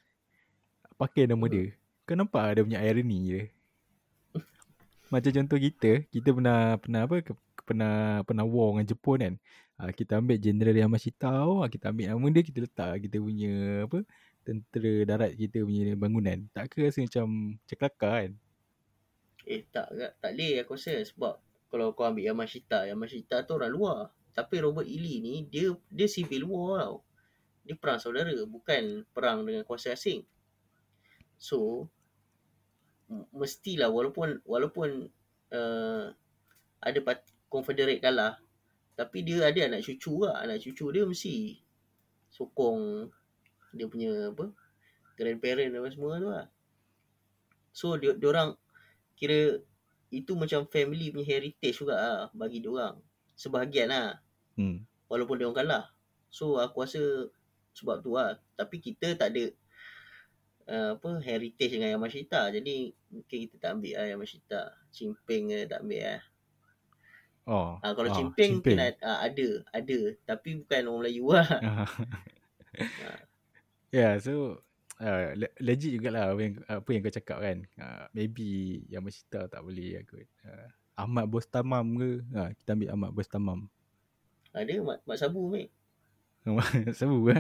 [0.98, 1.72] pakai nama dia.
[2.04, 3.42] Kau nampak ada punya irony dia.
[5.14, 7.22] Macam contoh kita, kita pernah pernah apa
[7.62, 9.36] pernah pernah war dengan Jepun kan.
[9.78, 13.54] Uh, kita ambil General Yamashita tu, kita ambil nama dia kita letak kita punya
[13.86, 14.00] apa
[14.42, 16.50] tentera darat kita punya bangunan.
[16.50, 18.30] Tak ke rasa macam macam kan?
[19.46, 21.38] Eh tak tak boleh aku rasa sebab
[21.70, 23.98] kalau kau ambil Yamashita, Yamashita tu orang luar.
[24.34, 24.98] Tapi Robert E.
[24.98, 26.96] Lee ni dia dia civil war tau.
[27.62, 30.26] Dia perang saudara, bukan perang dengan kuasa asing.
[31.38, 31.86] So
[33.36, 35.10] mestilah walaupun walaupun
[35.54, 36.06] uh,
[36.84, 38.42] ada part, Confederate kalah
[38.94, 40.42] tapi dia ada anak cucu lah.
[40.42, 41.58] Anak cucu dia mesti
[42.34, 43.10] sokong
[43.74, 44.50] dia punya apa
[45.18, 46.48] grandparent apa semua tu lah.
[47.74, 48.58] So dia orang
[49.18, 49.62] kira
[50.14, 52.96] itu macam family punya heritage juga lah bagi dia orang.
[53.34, 54.22] Sebahagian lah.
[54.54, 54.86] Hmm.
[55.10, 55.86] walaupun dia orang kalah.
[56.30, 57.30] So aku rasa
[57.74, 58.38] sebab tu lah.
[58.54, 59.50] Tapi kita tak ada
[60.68, 64.60] uh, apa heritage dengan Yamashita jadi mungkin kita tak ambil lah Yamashita
[64.94, 66.22] Cimpeng ke tak ambil lah
[67.44, 67.76] Oh.
[67.84, 68.80] Ha, kalau ah, cimpeng, cimpeng.
[68.80, 70.00] mungkin ada, ada, ada.
[70.24, 71.48] Tapi bukan orang Melayu lah.
[71.52, 71.84] ha.
[73.92, 74.64] yeah, so
[75.04, 77.58] uh, legit jugalah apa yang, apa yang kau cakap kan.
[77.76, 80.24] Uh, maybe Yamashita tak boleh aku.
[80.48, 82.24] Uh, Ahmad Bostamam ke?
[82.32, 83.60] Uh, kita ambil Ahmad Bostamam.
[84.56, 85.68] Ada Mak, Mak Sabu ni.
[87.00, 87.40] sabu ke?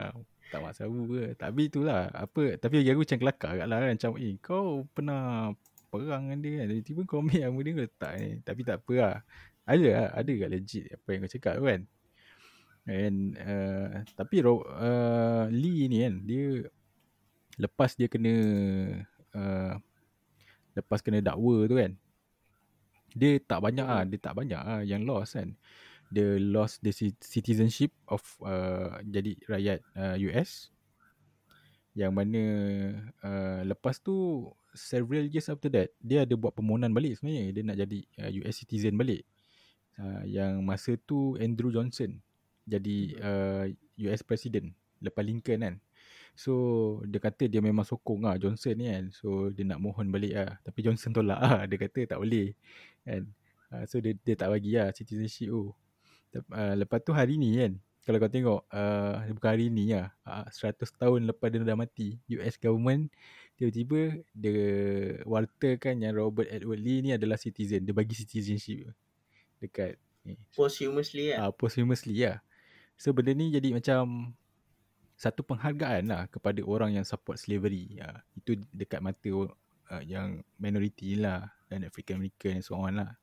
[0.00, 0.16] uh,
[0.52, 1.32] tak Mak Sabu ke?
[1.32, 2.12] Tapi itulah.
[2.12, 3.90] Apa, tapi bagi aku macam kelakar lah kan.
[3.96, 5.56] Macam eh kau pernah
[5.88, 6.66] perang dengan dia kan.
[6.68, 8.30] Tiba-tiba kau ambil nama dia letak ni.
[8.44, 9.16] Tapi tak apa lah.
[9.64, 10.08] Ada lah.
[10.12, 11.80] Ada kat legit apa yang kau cakap kan.
[12.82, 16.14] And uh, tapi uh, Lee ni kan.
[16.28, 16.44] Dia
[17.56, 18.34] lepas dia kena
[19.32, 19.72] uh,
[20.76, 21.96] lepas kena dakwa tu kan.
[23.12, 25.56] Dia tak banyak ah, dia tak banyak ah yang lost kan.
[26.12, 26.92] Dia lost the
[27.24, 30.68] citizenship of uh, jadi rakyat uh, US.
[31.96, 32.42] Yang mana
[33.24, 37.52] uh, lepas tu several years after that dia ada buat permohonan balik sebenarnya.
[37.56, 39.24] Dia nak jadi uh, US citizen balik.
[39.96, 42.20] Uh, yang masa tu Andrew Johnson
[42.64, 43.64] jadi uh,
[44.08, 45.74] US president lepas Lincoln kan.
[46.32, 46.52] So
[47.04, 49.04] dia kata dia memang sokong lah Johnson ni kan.
[49.12, 50.56] So dia nak mohon balik lah.
[50.64, 51.66] Tapi Johnson tolak lah.
[51.68, 52.56] Dia kata tak boleh
[53.04, 53.28] kan.
[53.72, 55.72] Uh, so dia, dia tak bagi lah citizenship tu
[56.38, 57.72] uh, lepas tu hari ni kan
[58.02, 62.18] kalau kau tengok uh, bukan hari ni lah uh, 100 tahun lepas dia dah mati
[62.32, 63.12] US government
[63.62, 64.66] tiba-tiba dia
[65.22, 67.86] wartakan yang Robert Edward Lee ni adalah citizen.
[67.86, 68.90] Dia bagi citizenship
[69.62, 70.34] dekat ni.
[70.50, 71.36] Posthumously lah.
[71.38, 72.42] Ah, uh, posthumously lah.
[72.98, 74.34] So benda ni jadi macam
[75.14, 78.02] satu penghargaan lah kepada orang yang support slavery.
[78.02, 79.30] Uh, itu dekat mata
[79.94, 83.14] uh, yang minority lah dan African American and so on lah.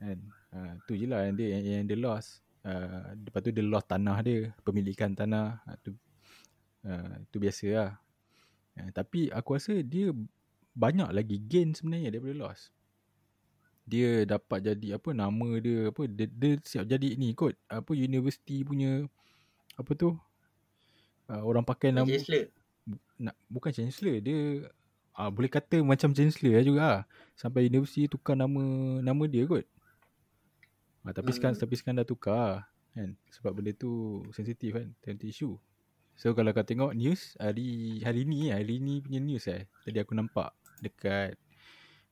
[0.00, 0.20] And
[0.56, 2.40] uh, tu je lah yang dia, yang, yang dia lost.
[2.60, 5.60] Uh, lepas tu dia lost tanah dia, pemilikan tanah.
[5.68, 5.90] Uh, tu,
[6.88, 7.90] uh, tu biasa lah.
[8.80, 10.12] Uh, tapi aku rasa dia
[10.74, 12.72] banyak lagi gain sebenarnya daripada loss.
[13.90, 18.62] Dia dapat jadi apa nama dia apa dia, dia siap jadi ni kot apa university
[18.62, 19.02] punya
[19.74, 20.14] apa tu
[21.26, 22.46] uh, orang pakai nama Chancellor.
[23.18, 24.68] nak bukan chancellor dia
[25.18, 27.02] uh, boleh kata macam chancellor lah juga lah.
[27.34, 28.62] sampai universiti tukar nama
[29.02, 29.66] nama dia kot
[31.06, 31.36] uh, tapi hmm.
[31.36, 32.48] sekarang tapi sekarang dah tukar
[32.92, 33.14] kan?
[33.30, 34.88] Sebab benda tu sensitif kan?
[35.00, 35.50] Tentu isu
[36.20, 39.64] so kalau kau tengok news hari hari ni hari ni punya news eh.
[39.86, 40.52] Tadi aku nampak
[40.84, 41.38] dekat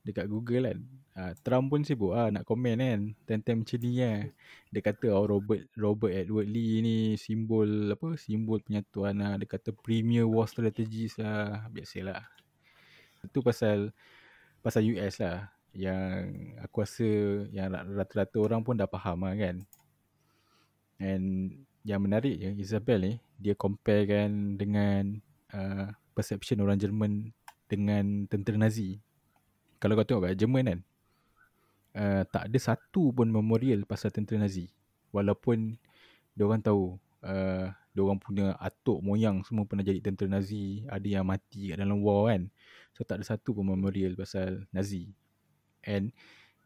[0.01, 0.79] dekat Google kan?
[1.19, 3.01] Uh, Trump pun sibuk lah nak komen kan?
[3.27, 4.25] Tentang macam ni lah
[4.73, 8.17] dia kata oh, Robert Robert Edward Lee ni simbol apa?
[8.17, 11.67] Simbol penyatuan lah dia kata premier war strategist lah.
[11.69, 12.25] Biasalah.
[13.21, 13.93] Itu pasal
[14.63, 17.09] pasal US lah yang aku rasa
[17.53, 19.61] yang rata-rata orang pun dah faham lah kan.
[20.99, 21.55] And
[21.87, 25.21] yang menarik je Isabel ni dia compare kan dengan
[25.55, 27.31] uh, perception orang Jerman
[27.69, 28.99] dengan tentera Nazi.
[29.79, 30.79] Kalau kau tengok kat Jerman kan
[31.95, 34.67] uh, tak ada satu pun memorial pasal tentera Nazi.
[35.15, 35.77] Walaupun
[36.35, 41.07] dia orang tahu uh, dia orang punya atuk moyang semua pernah jadi tentera Nazi ada
[41.07, 42.49] yang mati kat dalam war kan.
[42.91, 45.18] So tak ada satu pun memorial pasal Nazi
[45.85, 46.11] and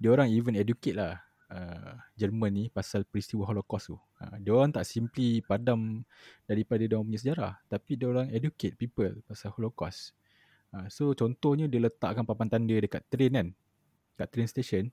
[0.02, 1.22] dia orang even educate lah
[1.54, 6.06] uh, Jerman ni pasal peristiwa Holocaust tu uh, dia orang tak simply padam
[6.46, 10.16] daripada dia orang punya sejarah tapi dia orang educate people pasal Holocaust
[10.74, 13.48] Ha, so contohnya dia letakkan papan tanda dekat train kan.
[14.18, 14.90] Kat train station.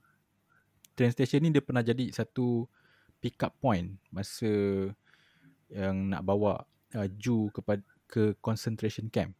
[0.93, 2.69] Train station ni dia pernah jadi satu
[3.17, 4.49] pick up point masa
[5.73, 6.61] yang nak bawa
[6.93, 9.33] uh, Jew kepada ke concentration camp.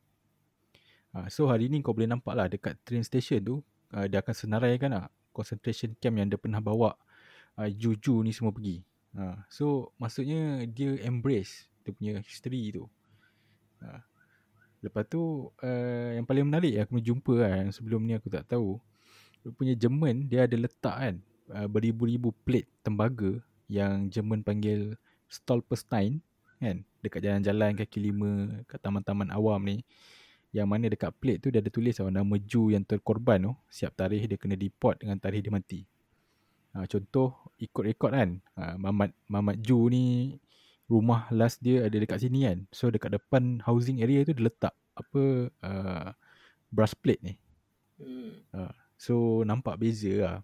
[1.14, 3.56] Uh, so hari ni kau boleh nampak lah dekat train station tu
[3.96, 6.96] uh, dia akan senaraikan lah concentration camp yang dia pernah bawa
[7.60, 8.84] uh, Jew-Jew ni semua pergi.
[9.16, 12.88] Uh, so maksudnya dia embrace dia punya history tu.
[13.82, 14.02] Uh,
[14.82, 18.82] Lepas tu uh, yang paling menarik aku jumpa kan sebelum ni aku tak tahu.
[19.46, 21.16] Rupanya Jerman dia ada letak kan
[21.54, 23.38] uh, beribu-ribu plate tembaga
[23.70, 24.98] yang Jerman panggil
[25.30, 26.20] Stolperstein
[26.58, 29.86] kan dekat jalan-jalan kaki lima kat taman-taman awam ni.
[30.52, 33.54] Yang mana dekat plate tu dia ada tulis oh, nama Jew yang terkorban tu.
[33.72, 35.82] Siap tarikh dia kena deport dengan tarikh dia mati.
[36.72, 38.40] Uh, contoh ikut rekod kan.
[38.56, 40.36] Uh, Mamat, Mamat Jew ni
[40.92, 42.68] rumah last dia ada dekat sini kan.
[42.76, 45.24] So dekat depan housing area tu dia letak apa
[45.64, 46.08] uh,
[46.68, 47.34] brass plate ni.
[48.02, 48.32] Hmm.
[48.52, 50.38] Uh, so nampak beza lah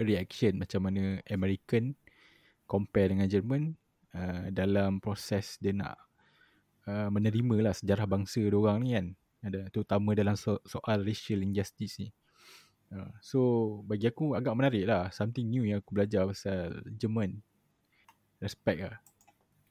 [0.00, 1.92] reaction macam mana American
[2.64, 3.74] compare dengan Jerman
[4.16, 5.98] uh, dalam proses dia nak
[6.86, 9.06] uh, menerima lah sejarah bangsa orang ni kan.
[9.40, 12.08] Ada terutama dalam so- soal racial injustice ni.
[12.90, 13.40] Uh, so
[13.86, 17.40] bagi aku agak menarik lah something new yang aku belajar pasal Jerman.
[18.40, 18.98] Respect lah.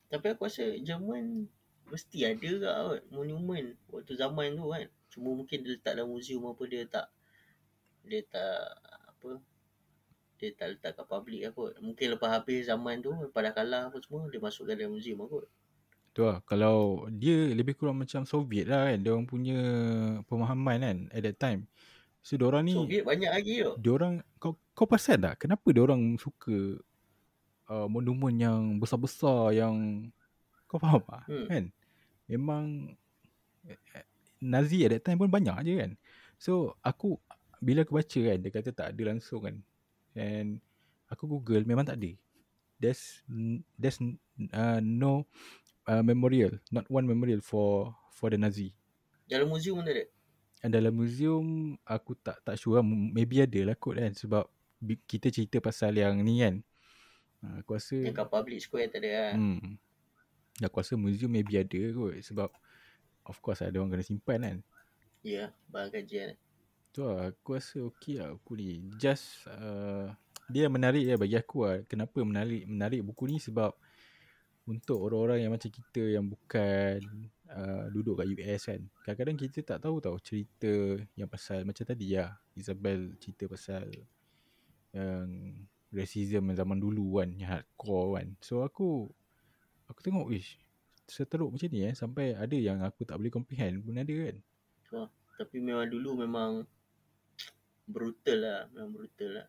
[0.10, 1.50] Tapi aku rasa Jerman
[1.90, 4.86] mesti ada ke kot monumen waktu zaman tu kan.
[5.10, 7.08] Cuma mungkin dia letak dalam museum apa dia tak
[8.06, 8.78] dia tak
[9.10, 9.42] apa
[10.40, 11.74] dia tak letak kat public lah kot.
[11.84, 15.28] Mungkin lepas habis zaman tu, lepas dah kalah apa semua, dia masukkan dalam museum lah
[15.28, 15.46] kot.
[16.12, 19.60] Tu lah, kalau dia lebih kurang macam Soviet lah kan, dia orang punya
[20.26, 21.70] pemahaman kan at that time.
[22.20, 22.74] So, dia orang ni...
[22.76, 23.74] Soviet banyak lagi tu.
[23.80, 25.46] Dia orang, kau, kau pasal tak?
[25.46, 26.82] Kenapa dia orang suka
[27.70, 30.10] uh, monumen yang besar-besar yang
[30.66, 31.48] kau faham tak hmm.
[31.50, 31.64] kan
[32.30, 32.64] memang
[33.66, 34.06] eh,
[34.42, 35.92] Nazi at that time pun banyak je kan
[36.38, 37.18] so aku
[37.58, 39.56] bila aku baca kan dia kata tak ada langsung kan
[40.14, 40.62] and
[41.10, 42.14] aku google memang tak ada
[42.78, 43.26] there's
[43.76, 43.98] there's
[44.54, 45.26] uh, no
[45.90, 48.70] uh, memorial not one memorial for for the Nazi.
[49.26, 49.98] Dalam museum tak?
[49.98, 50.06] Ada
[50.60, 52.86] And dalam museum aku tak tak sure lah.
[52.86, 54.44] maybe ada lah kot kan sebab
[55.08, 56.60] kita cerita pasal yang ni kan.
[57.40, 59.34] Ha, aku rasa Yang kat public square tak ada lah.
[59.40, 59.80] Hmm.
[60.60, 62.52] Aku rasa museum maybe ada kot Sebab
[63.24, 64.58] Of course ada orang kena simpan kan.
[65.24, 66.36] Ya yeah, Barang kajian
[66.92, 68.84] Tu lah Aku rasa okey lah buku ni.
[69.00, 70.12] Just uh,
[70.52, 73.72] Dia menarik ya bagi aku lah Kenapa menarik Menarik buku ni sebab
[74.70, 76.98] Untuk orang-orang yang macam kita Yang bukan
[77.50, 78.82] uh, Duduk kat US kan.
[79.02, 83.90] Kadang-kadang kita tak tahu tau Cerita Yang pasal Macam tadi lah Isabel cerita pasal
[84.94, 85.58] Yang
[85.90, 88.28] racism zaman dulu kan yang hardcore kan.
[88.42, 89.10] So aku
[89.90, 90.62] aku tengok ish
[91.10, 94.38] seteruk macam ni eh sampai ada yang aku tak boleh comprehend pun ada kan.
[94.94, 95.10] Oh,
[95.42, 96.52] tapi memang dulu memang
[97.90, 99.48] brutal lah memang brutal lah.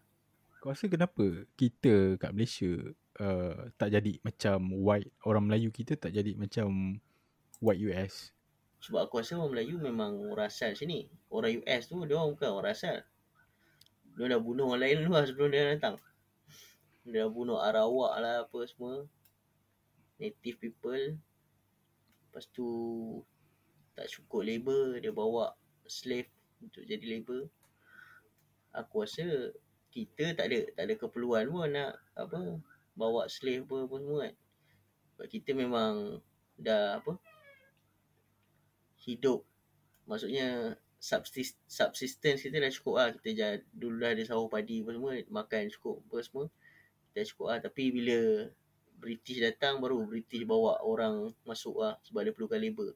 [0.61, 2.73] Kau rasa kenapa kita kat Malaysia
[3.19, 5.11] uh, tak jadi macam white.
[5.27, 7.01] Orang Melayu kita tak jadi macam
[7.59, 8.31] white US
[8.81, 11.05] sebab aku rasa orang Melayu memang orang asal sini.
[11.29, 13.05] Orang US tu dia orang bukan orang asal
[14.21, 15.97] dia dah bunuh orang lain dulu lah sebelum dia datang.
[17.09, 19.07] Dia bunuh Arawak lah apa semua.
[20.21, 21.17] Native people.
[22.29, 22.69] Lepas tu
[23.97, 25.57] Tak cukup labor Dia bawa
[25.89, 26.29] slave
[26.61, 27.49] untuk jadi labor.
[28.77, 29.57] Aku rasa
[29.91, 32.63] kita tak ada tak ada keperluan pun nak apa
[33.01, 34.35] bawa slave apa, apa semua kan.
[35.17, 36.21] Sebab kita memang
[36.61, 37.17] dah apa
[39.09, 39.41] hidup.
[40.05, 43.09] Maksudnya subsist, subsistence kita dah cukup lah.
[43.17, 46.45] Kita dah, dulu dah ada sawah padi apa semua makan cukup apa semua
[47.11, 47.59] kita dah cukup lah.
[47.65, 48.19] Tapi bila
[49.01, 52.93] British datang baru British bawa orang masuk lah sebab dia perlukan labor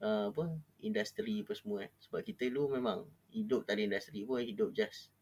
[0.00, 0.48] uh, apa
[0.80, 1.92] industri apa semua kan.
[2.08, 5.12] Sebab kita dulu memang hidup tak ada industri pun hidup just.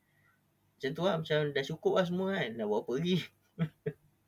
[0.78, 2.54] Macam tu lah macam dah cukup lah semua kan.
[2.54, 3.18] Nak buat apa lagi.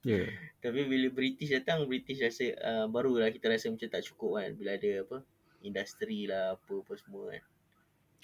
[0.01, 0.33] Yeah.
[0.65, 4.81] tapi bila British datang British rasa uh, barulah kita rasa macam tak cukup kan bila
[4.81, 5.21] ada apa
[5.61, 7.45] industri lah apa-apa semua kan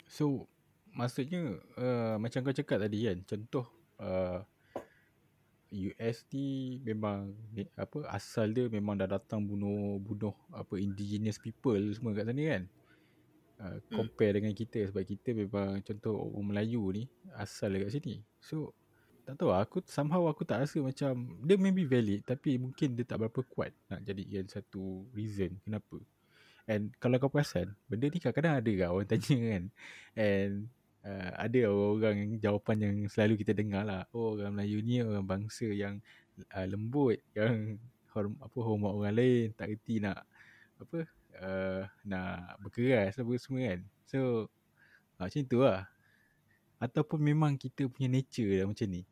[0.06, 0.46] So
[0.96, 3.66] maksudnya uh, macam kau cakap tadi kan contoh
[4.00, 4.40] uh,
[5.74, 11.82] US ni memang ni, apa asal dia memang dah datang bunuh bunuh apa indigenous people
[11.92, 12.64] semua kat sana kan.
[13.56, 14.38] Uh, compare hmm.
[14.40, 17.04] dengan kita sebab kita memang contoh orang Melayu ni
[17.34, 18.22] asal dekat sini.
[18.38, 18.72] So
[19.26, 23.26] tak tahu aku somehow aku tak rasa macam dia maybe valid tapi mungkin dia tak
[23.26, 25.98] berapa kuat nak jadikan satu reason kenapa.
[26.70, 29.64] And kalau kau perasan benda ni kadang-kadang ada kan orang tanya kan.
[30.14, 30.52] And
[31.02, 34.06] uh, ada orang jawapan yang selalu kita dengar lah.
[34.14, 35.98] Oh orang Melayu ni orang bangsa yang
[36.54, 37.82] uh, lembut yang
[38.14, 40.22] horm, apa hormat orang lain tak reti nak
[40.78, 41.02] apa
[41.42, 43.80] uh, nak berkeras apa semua kan.
[44.06, 44.46] So
[45.18, 45.82] uh, macam tu lah.
[46.78, 49.02] Ataupun memang kita punya nature lah macam ni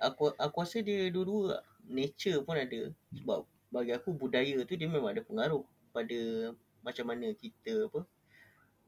[0.00, 2.90] aku aku rasa dia dua-dua nature pun ada.
[3.14, 8.02] Sebab bagi aku budaya tu dia memang ada pengaruh pada macam mana kita apa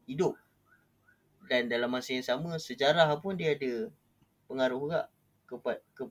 [0.09, 0.35] hidup.
[1.47, 3.93] Dan dalam masa yang sama sejarah pun dia ada
[4.49, 5.01] pengaruh juga
[5.45, 6.05] kepada ke,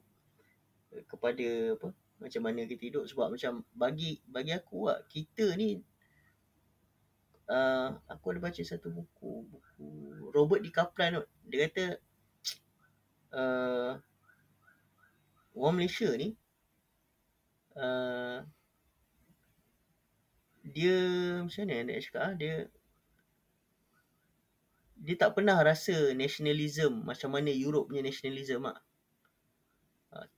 [1.10, 1.88] kepada apa
[2.22, 3.04] macam mana kita hidup.
[3.10, 5.82] Sebab macam bagi bagi aku lah kita ni
[7.50, 9.88] uh, aku ada baca satu buku buku
[10.30, 10.70] Robert D.
[10.70, 11.86] Kaplan dia kata
[13.34, 13.92] uh,
[15.56, 16.36] orang Malaysia ni
[17.76, 18.44] uh,
[20.62, 20.98] dia
[21.44, 22.56] macam mana nak cakap ah dia
[25.02, 28.78] dia tak pernah rasa nationalism macam mana Europe punya nationalism ah.
[30.14, 30.30] Uh,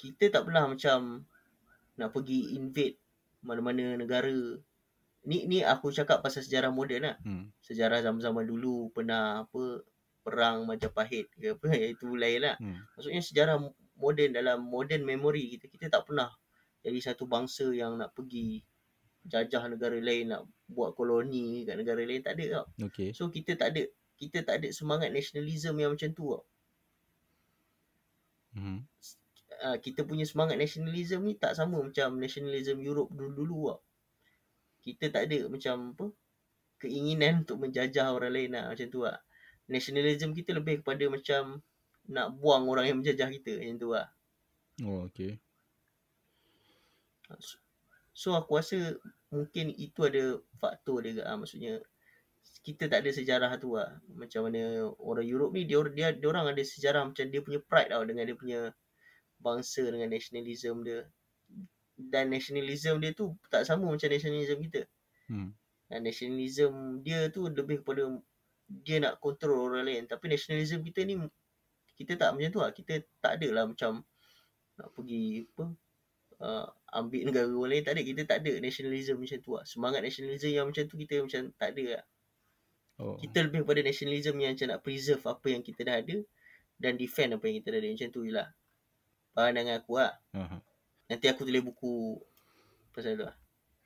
[0.00, 1.28] kita tak pernah macam
[2.00, 2.96] nak pergi invade
[3.44, 4.32] mana-mana negara.
[5.26, 7.16] Ni ni aku cakap pasal sejarah moden lah.
[7.20, 7.52] Hmm.
[7.60, 9.84] Sejarah zaman-zaman dulu pernah apa
[10.24, 12.56] perang Majapahit ke apa itu lain lah.
[12.56, 12.80] Hmm.
[12.96, 13.56] Maksudnya sejarah
[13.96, 16.28] moden dalam modern memory kita kita tak pernah
[16.86, 18.62] jadi satu bangsa yang nak pergi
[19.26, 22.66] jajah negara lain nak buat koloni kat negara lain tak ada tau.
[22.90, 23.10] Okay.
[23.10, 23.82] So kita tak ada
[24.16, 26.44] kita tak ada semangat nationalism yang macam tu tau.
[28.56, 28.86] Hmm.
[29.56, 33.80] Uh, kita punya semangat nationalism ni tak sama macam nationalism Europe dulu-dulu tau.
[34.86, 36.06] Kita tak ada macam apa
[36.78, 39.18] keinginan untuk menjajah orang lain lah macam tu lah.
[39.66, 41.66] Nationalism kita lebih kepada macam
[42.08, 44.06] nak buang orang yang menjajah kita macam tu lah.
[44.84, 45.40] Oh, okay.
[48.12, 48.96] So, aku rasa
[49.32, 51.36] mungkin itu ada faktor dia lah.
[51.36, 51.82] Maksudnya
[52.62, 53.98] kita tak ada sejarah tu lah.
[54.14, 57.90] Macam mana orang Europe ni dia dia dia orang ada sejarah macam dia punya pride
[57.90, 58.60] tau dengan dia punya
[59.42, 61.06] bangsa dengan nationalism dia.
[61.96, 64.82] Dan nationalism dia tu tak sama macam nationalism kita.
[65.26, 65.50] Hmm.
[65.86, 68.18] Dan nationalism dia tu lebih kepada
[68.66, 70.02] dia nak kontrol orang lain.
[70.10, 71.22] Tapi nationalism kita ni
[71.96, 72.70] kita tak macam tu lah.
[72.70, 74.04] Kita tak ada lah macam
[74.76, 75.64] nak pergi apa
[76.44, 77.84] uh, ambil negara orang lain.
[77.84, 78.02] Tak ada.
[78.04, 79.64] Kita tak ada nationalism macam tu lah.
[79.64, 82.04] Semangat nationalism yang macam tu kita macam tak ada lah.
[82.96, 83.16] Oh.
[83.20, 86.16] Kita lebih pada nationalism yang macam nak preserve apa yang kita dah ada
[86.76, 87.88] dan defend apa yang kita dah ada.
[87.88, 88.48] Macam tu je lah.
[89.32, 90.12] Pandangan aku lah.
[90.32, 90.60] Uh-huh.
[91.08, 92.20] Nanti aku tulis buku
[92.92, 93.36] pasal tu lah.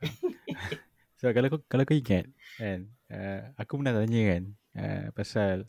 [1.18, 4.42] so kalau kau, kalau kau ingat kan, uh, aku pernah tanya kan
[4.78, 5.66] uh, pasal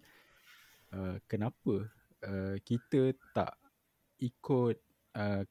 [0.93, 1.89] uh, kenapa
[2.25, 3.57] uh, kita tak
[4.21, 4.77] ikut
[5.17, 5.43] uh,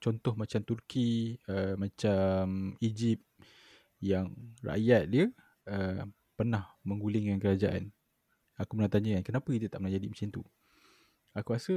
[0.00, 3.24] contoh macam Turki, uh, macam Egypt
[4.04, 4.28] yang
[4.60, 5.24] rakyat dia
[5.72, 6.04] uh,
[6.36, 7.88] pernah menggulingkan kerajaan.
[8.60, 10.42] Aku pernah tanya kan, kenapa kita tak pernah jadi macam tu?
[11.34, 11.74] Aku rasa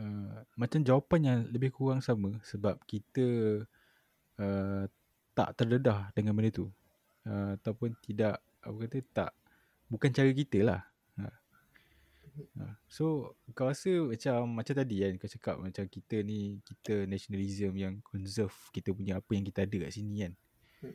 [0.00, 3.26] uh, macam jawapan yang lebih kurang sama sebab kita
[4.40, 4.84] uh,
[5.34, 6.70] tak terdedah dengan benda tu.
[7.26, 9.30] Uh, ataupun tidak, apa kata, tak,
[9.92, 10.80] bukan cara kita lah.
[12.58, 12.78] Ha.
[12.86, 17.94] So kau rasa macam macam tadi kan kau cakap macam kita ni kita nationalism yang
[18.06, 20.32] conserve kita punya apa yang kita ada kat sini kan.
[20.80, 20.94] Hmm.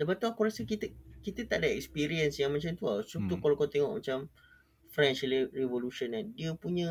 [0.00, 0.90] Lepas tu aku rasa kita
[1.22, 3.04] kita tak ada experience yang macam tu lah.
[3.06, 3.42] Contoh hmm.
[3.42, 4.18] kalau kau tengok macam
[4.92, 6.26] French Revolution kan.
[6.36, 6.90] Dia punya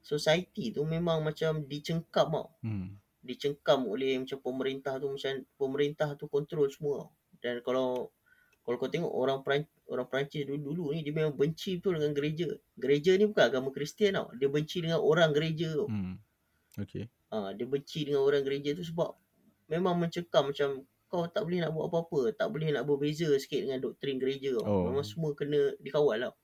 [0.00, 2.48] society tu memang macam dicengkam tau.
[2.64, 2.98] Hmm.
[3.20, 7.06] Dicengkam oleh macam pemerintah tu macam pemerintah tu control semua.
[7.40, 8.10] Dan kalau
[8.60, 12.48] kalau kau tengok orang Perancis, orang Perancis dulu-dulu ni dia memang benci betul dengan gereja.
[12.78, 14.30] Gereja ni bukan agama Kristian tau.
[14.38, 15.86] Dia benci dengan orang gereja tu.
[15.90, 16.16] Hmm.
[16.78, 17.10] Okay.
[17.34, 19.10] Ha, dia benci dengan orang gereja tu sebab
[19.66, 22.38] memang mencekam macam kau tak boleh nak buat apa-apa.
[22.38, 24.64] Tak boleh nak berbeza sikit dengan doktrin gereja tau.
[24.64, 24.82] Oh.
[24.86, 26.34] Memang semua kena dikawal tau.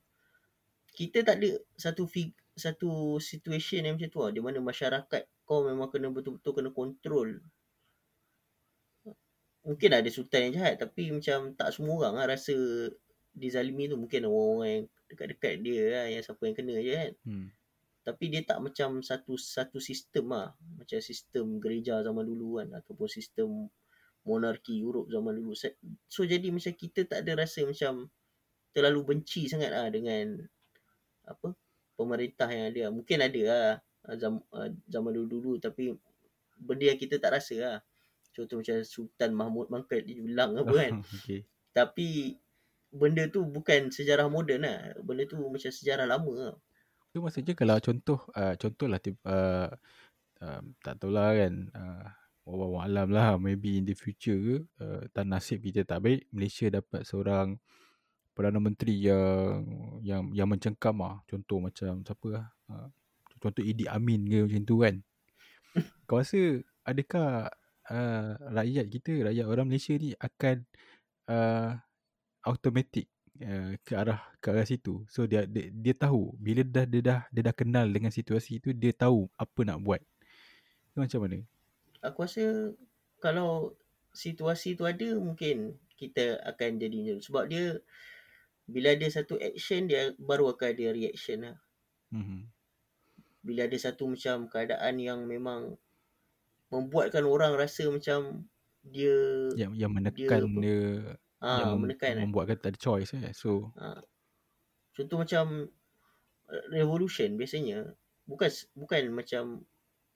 [0.91, 4.33] Kita tak ada satu fig, satu situation yang macam tu tau.
[4.35, 7.39] Di mana masyarakat kau memang kena betul-betul kena kontrol.
[9.67, 12.55] Mungkin ada sultan yang jahat tapi macam tak semua orang lah rasa
[13.37, 14.01] dizalimi tu.
[14.01, 17.13] Mungkin orang-orang yang dekat-dekat dia lah yang siapa yang kena je kan.
[17.29, 17.47] Hmm.
[18.07, 20.57] Tapi dia tak macam satu satu sistem lah.
[20.81, 22.73] Macam sistem gereja zaman dulu kan.
[22.73, 23.69] Ataupun sistem
[24.27, 25.55] monarki Europe zaman dulu.
[26.11, 28.11] So jadi macam kita tak ada rasa macam
[28.75, 30.43] terlalu benci sangat lah dengan
[31.29, 31.55] apa
[31.95, 32.83] pemerintah yang ada.
[32.91, 33.67] Mungkin ada lah
[34.15, 34.43] zaman,
[34.87, 35.95] zaman dulu-dulu tapi
[36.59, 37.79] benda yang kita tak rasa lah.
[38.31, 40.93] Contoh macam Sultan Mahmud Mangkat di Julang apa kan.
[41.17, 41.47] okay.
[41.73, 42.37] Tapi
[42.93, 44.95] benda tu bukan sejarah moden lah.
[45.03, 46.55] Benda tu macam sejarah lama lah.
[47.11, 49.71] Tu maksudnya kalau contoh uh, contohlah uh,
[50.43, 52.07] uh, tak tahulah kan uh,
[52.47, 56.71] Allah alam lah maybe in the future ke uh, tak nasib kita tak baik Malaysia
[56.71, 57.59] dapat seorang
[58.37, 59.65] Perdana Menteri yang
[60.05, 62.89] yang yang mencengkam lah contoh macam siapa lah uh,
[63.41, 64.95] contoh Idi Amin ke macam tu kan
[66.07, 67.51] kau rasa adakah
[67.91, 70.69] uh, rakyat kita rakyat orang Malaysia ni akan
[71.33, 71.81] uh,
[72.47, 73.11] automatic
[73.43, 75.03] uh, ke arah ke arah situ.
[75.11, 78.71] So dia, dia dia tahu bila dah dia dah dia dah kenal dengan situasi itu
[78.73, 80.01] dia tahu apa nak buat.
[80.95, 81.39] Itu macam mana?
[82.07, 82.73] Aku rasa
[83.19, 83.75] kalau
[84.15, 87.19] situasi tu ada mungkin kita akan jadi.
[87.21, 87.83] Sebab dia
[88.67, 91.57] bila ada satu action dia baru akan ada reaction lah.
[92.15, 92.47] Mhm.
[93.47, 95.79] Bila ada satu macam keadaan yang memang
[96.71, 98.43] membuatkan orang rasa macam
[98.87, 99.15] dia
[99.55, 100.59] Yang yang menekan apa?
[100.63, 100.81] dia,
[101.45, 102.25] ah yang menekan kan.
[102.29, 103.33] membuatkan tak ada choice eh.
[103.37, 104.01] So Ha.
[104.97, 105.69] Contoh macam
[106.49, 107.85] uh, revolution biasanya
[108.25, 109.63] bukan bukan macam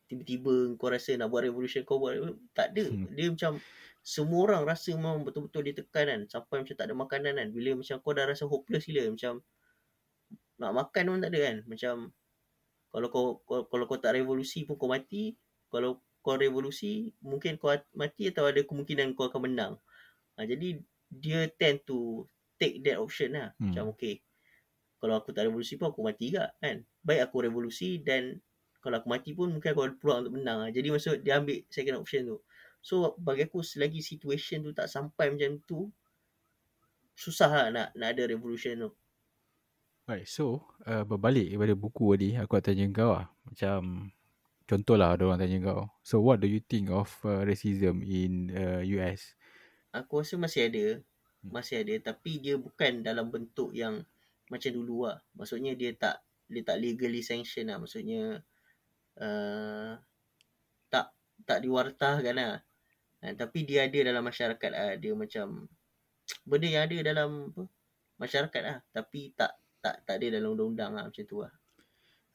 [0.08, 2.16] tiba-tiba kau rasa nak buat revolution kau buat
[2.56, 2.88] tak ada.
[2.88, 3.12] Hmm.
[3.14, 3.60] Dia macam
[4.00, 7.48] semua orang rasa memang betul-betul ditekan kan sampai macam tak ada makanan kan.
[7.52, 9.44] Bila macam kau dah rasa hopeless gila macam
[10.56, 11.56] nak makan pun tak ada kan.
[11.68, 11.94] Macam
[12.90, 15.36] kalau kau, kau kalau kau tak revolusi pun kau mati.
[15.70, 19.72] Kalau kau revolusi mungkin kau mati atau ada kemungkinan kau akan menang.
[20.34, 22.24] Ha, jadi dia tend to
[22.56, 23.50] take that option lah.
[23.58, 23.74] Hmm.
[23.74, 24.22] Macam okay.
[25.00, 26.86] Kalau aku tak revolusi pun aku mati juga kan.
[27.02, 28.38] Baik aku revolusi dan
[28.80, 30.58] kalau aku mati pun mungkin aku ada peluang untuk menang.
[30.64, 30.70] lah.
[30.70, 32.38] Jadi maksud dia ambil second option tu.
[32.80, 35.88] So bagi aku selagi situation tu tak sampai macam tu
[37.16, 38.90] susah lah nak, nak ada revolution tu.
[40.08, 43.26] Right, so uh, berbalik kepada buku tadi aku nak tanya kau lah.
[43.46, 43.80] Macam
[44.64, 45.82] contohlah ada orang tanya kau.
[46.00, 49.36] So what do you think of uh, racism in uh, US?
[49.90, 50.86] Aku rasa masih ada.
[51.42, 51.50] Hmm.
[51.56, 54.04] Masih ada tapi dia bukan dalam bentuk yang
[54.50, 55.18] macam dulu lah.
[55.34, 57.78] Maksudnya dia tak dia tak legally sanction lah.
[57.78, 58.42] Maksudnya
[59.18, 59.94] uh,
[60.90, 61.14] tak
[61.46, 62.54] tak diwartahkan lah.
[63.20, 64.96] Ha, tapi dia ada dalam masyarakat lah.
[64.98, 65.70] Dia macam
[66.46, 67.62] benda yang ada dalam apa,
[68.18, 68.76] masyarakat lah.
[68.90, 71.52] Tapi tak tak tak ada dalam undang-undang lah macam tu lah.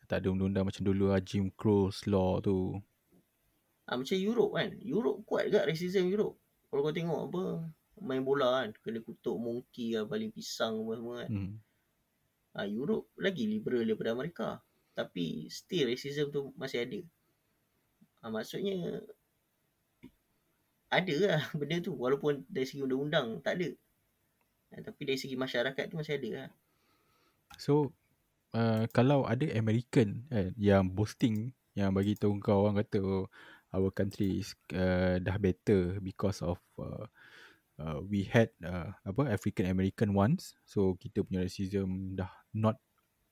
[0.05, 2.77] Tak ada undang-undang macam dulu lah Jim Crow law tu.
[3.85, 4.69] Ha, macam Europe kan.
[4.81, 6.44] Europe kuat juga racism Europe.
[6.69, 7.43] Kalau kau tengok apa
[8.01, 8.69] main bola kan.
[8.83, 11.29] Kena kutuk monkey lah, baling pisang apa semua kan.
[11.31, 11.53] Hmm.
[12.55, 14.49] Ha, Europe lagi liberal daripada Amerika.
[14.95, 16.99] Tapi still racism tu masih ada.
[18.23, 19.03] Ha, maksudnya
[20.91, 21.95] ada lah benda tu.
[21.95, 23.69] Walaupun dari segi undang-undang tak ada.
[24.75, 26.49] Ha, tapi dari segi masyarakat tu masih ada lah.
[27.55, 27.95] So
[28.55, 33.27] uh, kalau ada American kan yang boasting yang bagi tahu kau orang kata oh,
[33.75, 37.05] our country is uh, dah better because of uh,
[37.83, 42.79] uh, we had uh, apa African American once so kita punya racism dah not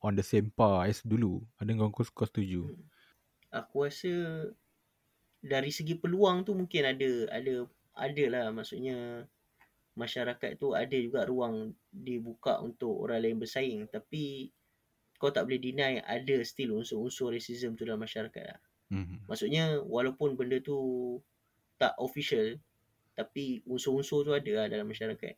[0.04, 1.40] on the same par as dulu.
[1.58, 2.68] Ada kau kau, setuju?
[3.56, 4.12] Aku rasa
[5.40, 7.56] dari segi peluang tu mungkin ada ada
[7.96, 9.24] ada lah maksudnya
[9.96, 14.50] masyarakat tu ada juga ruang dibuka untuk orang lain bersaing tapi
[15.22, 18.60] kau tak boleh deny ada still unsur-unsur racism tu dalam masyarakat lah.
[18.94, 19.26] Hmm.
[19.26, 20.78] Maksudnya walaupun benda tu
[21.82, 22.62] tak official
[23.18, 25.34] tapi unsur-unsur tu ada lah dalam masyarakat.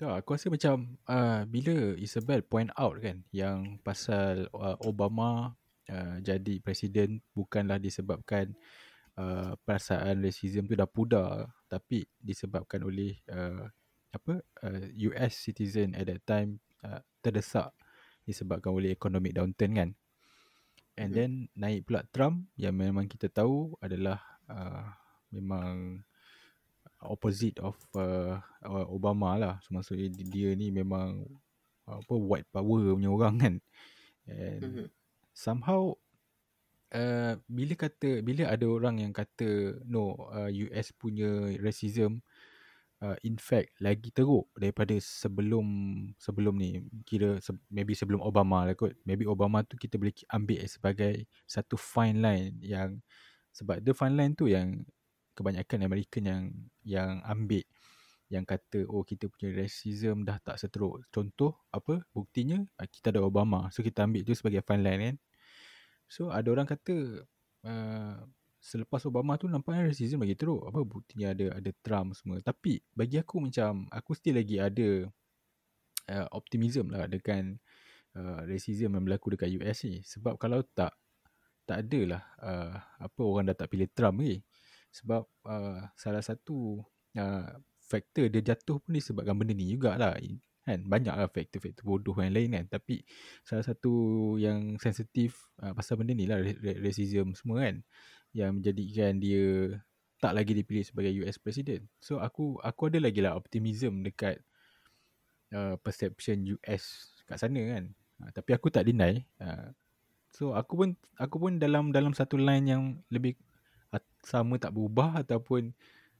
[0.00, 5.52] Tak, aku rasa macam uh, bila Isabel point out kan yang pasal uh, Obama
[5.92, 8.56] uh, jadi presiden bukanlah disebabkan
[9.20, 13.68] uh, perasaan racism tu dah pudar tapi disebabkan oleh uh,
[14.10, 17.68] apa uh, US citizen at that time uh, terdesak
[18.24, 19.90] disebabkan oleh economic downturn kan.
[20.98, 21.16] And Mhm.
[21.16, 24.20] then naik pula Trump yang memang kita tahu adalah
[24.50, 24.86] uh,
[25.32, 26.02] memang
[27.00, 29.54] opposite of uh, uh, Obama lah.
[29.64, 31.24] So maksudnya dia, dia ni memang
[31.88, 33.54] apa white power punya orang kan.
[34.28, 34.86] And Mhm.
[35.32, 35.96] somehow
[36.94, 42.20] uh, bila kata bila ada orang yang kata no uh, US punya racism
[43.04, 45.66] uh, in fact lagi teruk daripada sebelum
[46.20, 46.84] sebelum ni.
[47.04, 48.94] Kira se- maybe sebelum Obama lah kot.
[49.04, 53.00] Maybe Obama tu kita boleh ambil sebagai satu fine line yang
[53.50, 54.84] sebab the fine line tu yang
[55.34, 56.42] kebanyakan American yang
[56.84, 57.64] yang ambil.
[58.30, 61.02] Yang kata oh kita punya racism dah tak seteruk.
[61.10, 62.06] Contoh apa?
[62.14, 63.66] Buktinya uh, kita ada Obama.
[63.74, 65.16] So kita ambil tu sebagai fine line kan.
[66.06, 67.26] So ada orang kata
[67.66, 68.18] uh,
[68.60, 70.68] selepas Obama tu nampaknya racism lagi teruk.
[70.68, 72.38] Apa buktinya ada ada Trump semua.
[72.44, 75.08] Tapi bagi aku macam aku still lagi ada
[76.12, 77.56] uh, optimism lah dengan
[78.20, 80.04] uh, racism yang berlaku dekat US ni.
[80.04, 80.92] Sebab kalau tak
[81.64, 84.44] tak adalah uh, apa orang dah tak pilih Trump lagi.
[84.92, 86.84] Sebab uh, salah satu
[87.16, 87.50] uh,
[87.80, 90.14] faktor dia jatuh pun disebabkan benda ni jugalah.
[90.60, 92.66] Kan banyak lah faktor-faktor bodoh yang lain kan.
[92.68, 93.00] Tapi
[93.40, 97.80] salah satu yang sensitif uh, pasal benda ni lah ra- ra- racism semua kan
[98.30, 99.78] yang menjadikan dia
[100.20, 101.82] tak lagi dipilih sebagai US President.
[101.98, 104.44] So aku aku ada lagi lah optimism dekat
[105.56, 107.84] uh, perception US kat sana kan.
[108.20, 109.24] Uh, tapi aku tak deny.
[109.40, 109.72] Uh,
[110.30, 113.34] so aku pun aku pun dalam dalam satu line yang lebih
[114.20, 115.72] sama tak berubah ataupun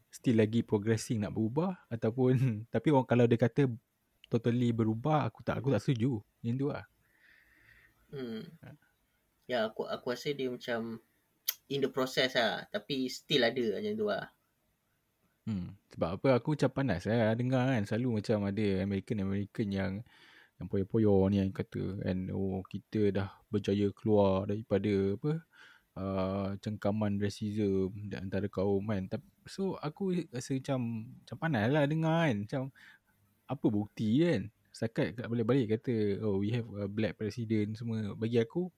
[0.08, 2.34] still lagi progressing nak berubah ataupun
[2.74, 3.68] tapi orang kalau dia kata
[4.32, 6.24] totally berubah aku tak aku tak setuju.
[6.40, 6.86] Yang tu lah.
[8.10, 8.42] Hmm.
[9.44, 10.98] Ya aku aku rasa dia macam
[11.70, 14.26] in the process lah tapi still ada macam tu lah.
[15.48, 15.72] Hmm.
[15.94, 19.92] Sebab apa aku macam panas lah dengar kan selalu macam ada American-American yang
[20.60, 25.32] yang poyo-poyo ni yang kata kan oh kita dah berjaya keluar daripada apa
[25.96, 29.08] uh, cengkaman racism di antara kaum kan.
[29.48, 32.62] So aku rasa macam macam panas lah dengar kan macam
[33.48, 34.42] apa bukti kan.
[34.70, 38.14] Setakat tak boleh balik kata oh we have a black president semua.
[38.14, 38.68] Bagi aku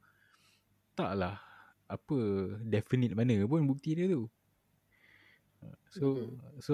[0.97, 1.52] taklah
[1.93, 2.19] apa
[2.65, 4.25] definite mana pun bukti dia tu.
[5.93, 6.65] So Mhm.
[6.65, 6.73] so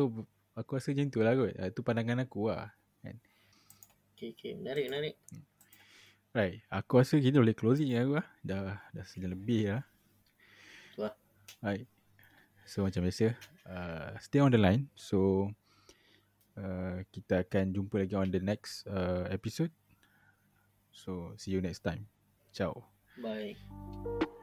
[0.55, 1.53] aku rasa macam tu lah kot.
[1.59, 2.71] Itu pandangan aku lah.
[4.19, 4.53] Okay, okay.
[4.59, 5.15] Menarik, menarik.
[6.35, 6.59] Right.
[6.75, 8.27] Aku rasa kita boleh closing aku lah.
[8.43, 9.87] Dah, dah sejam lebih lah.
[10.91, 11.15] Tu lah.
[11.63, 11.87] Right.
[12.67, 13.39] So macam biasa.
[13.63, 14.91] Uh, stay on the line.
[14.99, 15.51] So
[16.59, 19.71] uh, kita akan jumpa lagi on the next uh, episode.
[20.91, 22.11] So see you next time.
[22.51, 22.91] Ciao.
[23.23, 24.38] Bye.